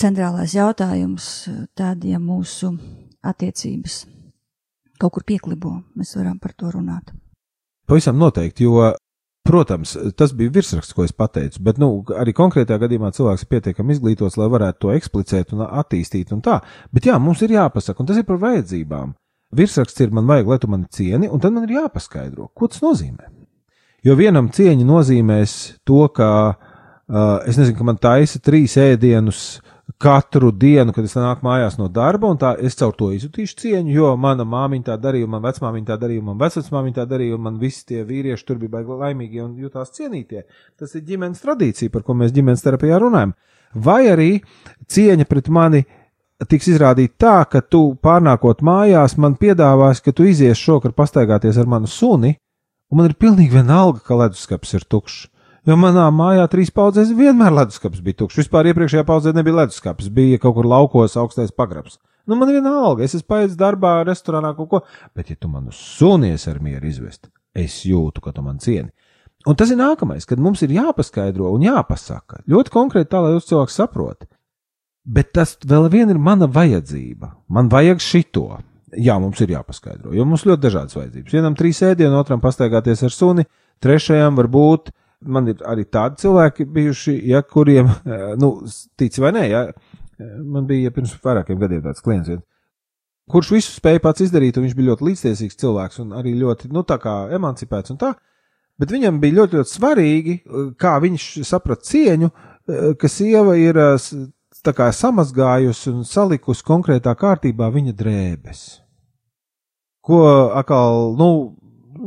centrālais 0.00 0.54
jautājums, 0.56 1.48
tad, 1.76 2.04
ja 2.04 2.20
mūsu 2.22 2.72
attiecības 3.20 4.04
kaut 5.00 5.14
kur 5.16 5.24
pieklibo, 5.24 5.78
mēs 5.96 6.12
varam 6.18 6.36
par 6.40 6.52
to 6.52 6.70
runāt. 6.74 7.12
Pavisam 7.88 8.18
noteikti, 8.20 8.66
jo, 8.68 8.90
protams, 9.50 9.96
tas 10.16 10.34
bija 10.36 10.52
virsraksts, 10.54 10.94
ko 10.94 11.04
es 11.06 11.14
pateicu, 11.16 11.62
bet, 11.66 11.80
nu, 11.82 11.90
arī 12.14 12.34
konkrētajā 12.36 12.84
gadījumā 12.84 13.10
cilvēks 13.16 13.44
ir 13.44 13.50
pietiekami 13.50 13.96
izglītots, 13.96 14.38
lai 14.38 14.46
varētu 14.52 14.84
to 14.84 14.92
eksplicēt 14.94 15.54
un 15.56 15.64
attīstīt 15.66 16.30
un 16.36 16.44
tā. 16.46 16.60
Bet 16.94 17.10
jā, 17.10 17.18
mums 17.22 17.42
ir 17.42 17.56
jāpasaka, 17.56 18.02
un 18.02 18.10
tas 18.10 18.20
ir 18.20 18.28
par 18.28 18.38
vajadzībām. 18.42 19.16
Virsraksts 19.58 20.04
ir 20.04 20.14
man 20.14 20.28
vajag, 20.30 20.52
lai 20.52 20.58
tu 20.62 20.70
mani 20.70 20.86
cieni, 20.94 21.26
un 21.26 21.42
tad 21.42 21.56
man 21.56 21.66
ir 21.66 21.80
jāpaskaidro, 21.80 22.52
ko 22.54 22.70
tas 22.70 22.84
nozīmē. 22.84 23.26
Jo 24.06 24.14
vienam 24.16 24.48
cieņa 24.54 24.86
nozīmēs 24.86 25.56
to, 25.84 26.04
ka 26.14 26.30
uh, 26.54 27.40
es 27.44 27.58
nezinu, 27.58 27.76
ka 27.80 27.88
man 27.90 27.98
taisa 28.00 28.40
trīs 28.40 28.78
ēdienus 28.80 29.58
katru 29.98 30.50
dienu, 30.52 30.92
kad 30.92 31.04
es 31.04 31.14
nāku 31.16 31.44
mājās 31.46 31.78
no 31.80 31.88
darba, 31.88 32.30
un 32.30 32.38
tā 32.40 32.52
es 32.62 32.76
caur 32.78 32.92
to 32.96 33.10
izjutīšu 33.16 33.56
cieņu, 33.62 33.92
jo 33.94 34.10
mana 34.20 34.44
māmiņa 34.48 34.90
tā 34.90 34.96
darīja, 35.00 35.28
man 35.30 35.42
vecmāmiņa 35.44 35.88
tā 35.88 35.96
darīja, 36.00 36.24
man 36.26 36.38
vecmāmiņa 36.40 36.98
tā 36.98 37.06
darīja, 37.10 37.36
un 37.36 37.46
man 37.46 37.56
visi 37.60 37.86
tie 37.88 38.02
vīrieši 38.06 38.46
tur 38.46 38.60
bija 38.60 38.76
baigi 38.76 38.98
laimīgi 39.02 39.42
un 39.44 39.54
jutās 39.60 39.94
cienītie. 39.96 40.44
Tas 40.78 40.94
ir 40.94 41.06
ģimenes 41.08 41.42
tradīcija, 41.44 41.92
par 41.94 42.04
ko 42.06 42.16
mēs 42.18 42.34
ģimenes 42.36 42.64
terapijā 42.66 43.00
runājam. 43.00 43.34
Vai 43.74 44.02
arī 44.10 44.30
cieņa 44.90 45.26
pret 45.30 45.48
mani 45.48 45.84
tiks 46.50 46.70
izrādīta 46.72 47.16
tā, 47.20 47.36
ka 47.50 47.60
tu 47.60 47.82
pārnākot 48.02 48.62
mājās 48.64 49.16
man 49.20 49.36
piedāvās, 49.40 50.00
ka 50.00 50.12
tu 50.12 50.24
izies 50.28 50.58
šokar 50.58 50.94
pastaigāties 50.96 51.58
ar 51.60 51.68
manu 51.68 51.90
suni, 51.90 52.36
un 52.90 53.00
man 53.00 53.10
ir 53.10 53.18
pilnīgi 53.20 53.58
vienalga, 53.58 54.00
ka 54.04 54.18
leduskapis 54.24 54.78
ir 54.78 54.88
tukšs. 54.88 55.28
Jo 55.68 55.76
manā 55.76 56.06
mājā 56.14 56.46
trīs 56.48 56.70
paudzēs 56.72 57.10
vienmēr 57.16 57.52
leduskapis 57.52 58.00
bija 58.04 58.22
tukšs. 58.22 58.40
Vispār 58.40 58.70
iepriekšējā 58.70 59.04
paudzē 59.08 59.34
nebija 59.36 59.58
leduskapis, 59.58 60.08
bija 60.12 60.38
kaut 60.40 60.56
kur 60.56 60.68
laukos 60.68 61.18
augstais 61.20 61.52
pagrabs. 61.52 61.98
Nu, 62.28 62.36
man 62.38 62.48
vienalga, 62.52 63.04
es 63.04 63.16
esmu 63.18 63.28
paiet 63.28 63.56
darbā, 63.60 63.98
restorānā 64.08 64.54
kaut 64.56 64.70
ko, 64.70 64.80
bet 65.16 65.32
ja 65.32 65.36
tu 65.36 65.50
manu 65.52 65.74
sunies 65.74 66.46
ar 66.48 66.60
mieru 66.64 66.88
izvest, 66.88 67.28
es 67.56 67.82
jūtu, 67.84 68.22
ka 68.24 68.32
tu 68.36 68.44
man 68.46 68.60
cieni. 68.62 68.88
Un 69.48 69.56
tas 69.56 69.70
ir 69.72 69.78
nākamais, 69.80 70.26
kad 70.28 70.40
mums 70.40 70.60
ir 70.64 70.72
jāpaskaidro 70.76 71.48
un 71.54 71.64
jāpasaka 71.64 72.42
ļoti 72.50 72.72
konkrēti 72.72 73.08
tā, 73.12 73.22
lai 73.24 73.34
jūs 73.34 73.48
cilvēks 73.48 73.78
saprot. 73.80 74.28
Bet 75.04 75.32
tas 75.36 75.56
vēl 75.64 75.88
vien 75.92 76.12
ir 76.12 76.20
mana 76.20 76.48
vajadzība. 76.48 77.32
Man 77.48 77.70
vajag 77.72 78.02
šito. 78.04 78.46
Jā, 79.00 79.16
mums 79.22 79.40
ir 79.40 79.54
jāpaskaidro, 79.54 80.12
jo 80.12 80.26
mums 80.28 80.44
ļoti 80.44 80.64
dažādas 80.66 80.96
vajadzības. 80.98 81.32
Vienam 81.32 81.56
trīs 81.56 81.80
ēdienu, 81.86 82.18
otram 82.20 82.42
pastaigāties 82.42 83.04
ar 83.06 83.14
suni, 83.14 83.46
trešajam 83.80 84.36
varbūt 84.36 84.90
man 85.20 85.50
ir 85.52 85.60
arī 85.68 85.84
tādi 85.84 86.22
cilvēki 86.24 86.66
bijuši, 86.74 87.16
ja, 87.28 87.42
kuriem, 87.42 87.90
eh, 88.06 88.30
nu, 88.40 88.52
tic 88.98 89.18
vai 89.20 89.32
nē, 89.36 89.44
ja, 89.50 89.62
eh, 89.68 90.32
man 90.40 90.66
bija 90.66 90.92
pirms 90.94 91.16
vairākiem 91.24 91.60
gadiem 91.60 91.82
tāds 91.84 92.02
klients, 92.04 92.42
kurš 93.30 93.52
visu 93.54 93.76
spēja 93.76 94.00
pats 94.02 94.24
izdarīt, 94.24 94.56
un 94.56 94.66
viņš 94.66 94.74
bija 94.76 94.90
ļoti 94.90 95.06
līdztiesīgs 95.06 95.60
cilvēks 95.60 96.00
un 96.02 96.16
arī 96.18 96.34
ļoti, 96.40 96.72
nu, 96.72 96.82
tā 96.82 96.98
kā 96.98 97.30
emancipēts 97.36 97.92
un 97.92 98.00
tā, 98.00 98.14
bet 98.78 98.90
viņam 98.90 99.20
bija 99.20 99.42
ļoti, 99.42 99.60
ļoti 99.60 99.74
svarīgi, 99.76 100.40
eh, 100.40 100.74
kā 100.80 100.98
viņš 101.00 101.30
saprat 101.44 101.84
cieņu, 101.84 102.30
ka 102.70 103.08
sieva 103.10 103.56
ir 103.58 103.74
kā 104.62 104.86
samazgājusi 104.94 105.90
un 105.90 106.04
salikusi 106.04 106.62
konkrētā 106.62 107.16
kārtībā 107.18 107.66
viņa 107.72 107.94
drēbes. 107.98 108.60
Ko 110.00 110.20
atkal, 110.54 111.16
nu, 111.18 111.56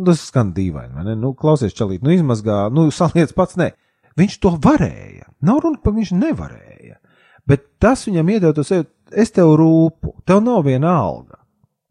tas 0.08 0.26
skan 0.30 0.54
dīvaini, 0.56 0.94
vai 0.98 1.06
ne? 1.08 1.16
Nu, 1.20 1.34
klausies, 1.38 1.76
čalīt, 1.78 2.04
nu 2.06 2.14
izmazgā, 2.14 2.66
nu 2.74 2.90
saliec 2.94 3.34
pats, 3.36 3.58
nē. 3.60 3.72
Viņš 4.20 4.36
to 4.44 4.54
varēja. 4.62 5.30
Nav 5.44 5.64
runa 5.64 5.82
par 5.84 5.96
viņš 5.96 6.14
nevarēja. 6.18 7.00
Bet 7.50 7.66
tas 7.82 8.06
viņam 8.08 8.30
iedod 8.36 8.56
to 8.56 8.64
sevi, 8.68 8.86
es 9.12 9.34
tev 9.36 9.56
rūpu, 9.60 10.14
tev 10.28 10.44
nav 10.46 10.64
viena 10.68 10.94
alga. 11.02 11.42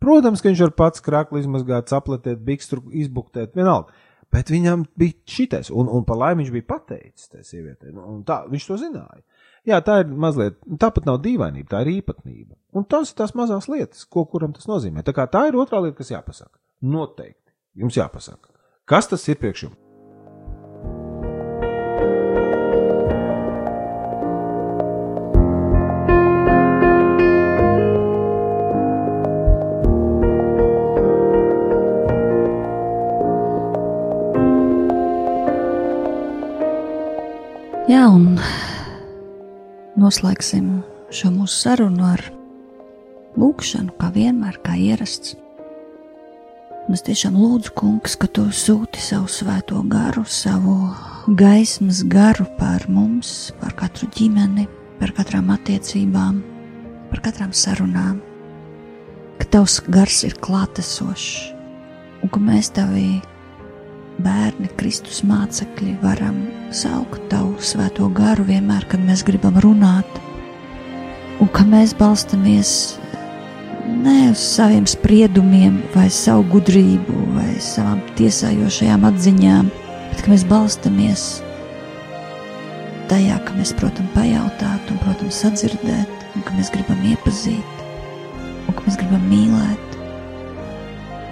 Protams, 0.02 0.40
ka 0.42 0.50
viņš 0.50 0.62
var 0.64 0.72
pats 0.78 1.04
krākli 1.04 1.42
izmazgāt, 1.42 1.92
apletēt, 1.94 2.40
bikstru 2.46 2.82
izbuktēt, 3.02 3.52
vienalga. 3.58 3.92
Bet 4.32 4.48
viņam 4.48 4.86
bija 4.98 5.18
šitais, 5.28 5.68
un, 5.68 5.90
un 5.92 6.06
par 6.08 6.16
laimi 6.18 6.42
viņš 6.42 6.54
bija 6.54 6.68
pateicis 6.70 7.28
tai 7.28 7.44
sievietei. 7.44 7.92
Nu, 7.92 8.22
tā, 8.26 8.42
viņš 8.50 8.68
to 8.70 8.78
zināja. 8.80 9.20
Jā, 9.68 9.78
tā 9.84 10.00
ir 10.02 10.08
mazliet, 10.18 10.56
tāpat 10.80 11.04
nav 11.06 11.20
dīvainība, 11.22 11.68
tā 11.70 11.82
ir 11.84 11.92
īpatnība. 11.98 12.56
Un 12.74 12.86
tas 12.90 13.12
ir 13.12 13.18
tās 13.20 13.36
mazās 13.38 13.68
lietas, 13.70 14.06
ko 14.10 14.24
kuram 14.30 14.56
tas 14.56 14.66
nozīmē. 14.70 15.04
Tā 15.06 15.14
tā 15.30 15.44
ir 15.50 15.58
otrā 15.60 15.84
lieta, 15.84 16.00
kas 16.00 16.10
jāpasaka. 16.10 16.56
Noteikti. 16.82 17.41
Jums 17.72 17.96
jāpasaka, 17.96 18.50
kas 18.84 19.08
tas 19.08 19.22
ir 19.32 19.38
priekš 19.40 19.64
jums? 19.64 19.78
Jā, 37.88 38.04
un 38.12 38.36
noslēgsim 40.00 40.68
šo 41.12 41.32
mūsu 41.32 41.56
sarunu 41.56 42.04
ar 42.12 42.20
lūkšanu, 43.40 43.96
kā 43.96 44.12
vienmēr, 44.12 44.60
kā 44.60 44.76
ierasts. 44.76 45.38
Es 46.90 47.04
tiešām 47.06 47.36
lūdzu, 47.38 47.70
kungs, 47.78 48.16
ka 48.18 48.26
tu 48.26 48.48
sūti 48.50 48.98
savu 48.98 49.28
svēto 49.30 49.78
garu, 49.86 50.24
savu 50.26 50.74
gaismas 51.38 52.00
garu 52.10 52.42
pār 52.58 52.88
mums, 52.90 53.52
pār 53.60 53.76
katru 53.78 54.08
ģimeni, 54.16 54.64
par 54.98 55.12
katrām 55.14 55.52
attiecībām, 55.54 56.40
par 57.12 57.22
katrām 57.22 57.52
sarunām, 57.54 58.18
ka 59.38 59.46
tavs 59.54 59.78
gars 59.94 60.24
ir 60.26 60.34
klātesošs 60.42 61.52
un 62.22 62.32
ka 62.34 62.42
mēs 62.42 62.72
tavi 62.74 63.20
bērni, 64.22 64.66
Kristus 64.74 65.22
mācekļi, 65.26 65.94
varam 66.02 66.42
saukt 66.74 67.28
tavu 67.30 67.62
svēto 67.62 68.10
garu 68.10 68.48
vienmēr, 68.50 68.88
kad 68.90 69.06
mēs 69.06 69.22
gribam 69.26 69.54
runāt, 69.62 70.18
un 71.38 71.50
ka 71.54 71.62
mēs 71.62 71.94
balstamies 71.94 72.98
ne 73.86 74.30
uz 74.30 74.38
saviem 74.38 74.86
spriedumiem, 74.86 75.80
vai 75.94 76.08
savu 76.10 76.44
gudrību, 76.52 77.14
vai 77.36 77.54
savām 77.62 78.02
tiesājošajām 78.18 79.06
atziņām, 79.08 79.70
bet 80.10 80.22
ka 80.22 80.32
mēs 80.32 80.44
balstamies 80.48 81.24
tajā, 83.10 83.38
ka 83.44 83.56
mēs, 83.58 83.74
protams, 83.76 84.12
pajautāt 84.14 84.92
un, 84.92 85.00
protams, 85.02 85.40
sadzirdēt, 85.42 86.28
un 86.36 86.46
ka 86.46 86.54
mēs 86.56 86.70
gribam 86.72 87.02
iepazīt, 87.10 87.82
un 88.68 88.78
ka 88.78 88.86
mēs 88.86 88.96
gribam 89.00 89.26
mīlēt, 89.28 89.98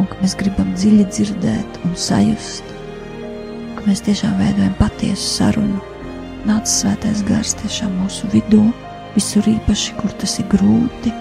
un 0.01 0.11
ka 0.11 0.19
mēs 0.21 0.37
gribam 0.41 0.75
dziļi 0.75 1.07
dzirdēt 1.09 1.81
un 1.87 1.97
sajust, 1.97 2.77
ka 3.79 3.87
mēs 3.87 4.05
tiešām 4.09 4.37
veidojam 4.43 4.77
patiesu 4.81 5.25
sarunu. 5.39 5.81
Nāc 6.49 6.69
svētais 6.73 7.21
gars 7.29 7.53
tiešām 7.63 7.93
mūsu 8.01 8.29
vidū, 8.33 8.63
visur 9.15 9.45
īpaši, 9.49 9.97
kur 10.01 10.13
tas 10.21 10.39
ir 10.41 10.49
grūti 10.53 11.13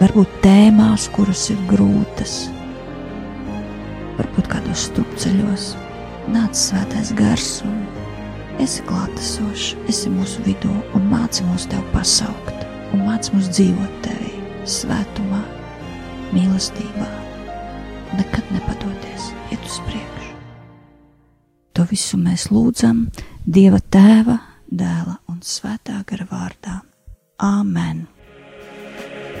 varbūt 0.00 0.40
tēmās, 0.44 1.08
kuras 1.12 1.46
ir 1.52 1.60
grūtas, 1.68 2.48
varbūt 4.16 4.48
kādos 4.52 4.88
strupceļos. 4.88 5.70
Nāc 6.30 6.56
svētais 6.56 7.10
gars 7.18 7.48
un 7.66 7.80
esi 8.62 8.84
klātesošs, 8.86 9.74
esi 9.90 10.12
mūsu 10.12 10.44
vidū 10.46 10.72
un 10.96 11.08
māci 11.10 11.44
mūs 11.48 11.66
tev 11.70 11.82
pasaukt 11.94 12.66
un 12.94 13.04
māci 13.06 13.34
mūs 13.34 13.48
dzīvot 13.54 13.96
tevi 14.04 14.30
svētumā, 14.68 15.40
mīlestībā, 16.34 17.08
nekad 18.18 18.54
nepadoties, 18.54 19.32
iet 19.50 19.66
uz 19.66 19.80
priekšu. 19.88 20.30
To 21.74 21.86
visu 21.90 22.20
mēs 22.20 22.50
lūdzam 22.52 23.06
Dieva 23.46 23.80
Tēva, 23.80 24.38
Dēla 24.70 25.18
un 25.32 25.42
Svētā 25.42 26.02
gara 26.06 26.28
vārdā. 26.30 26.80
Āmen! 27.40 28.19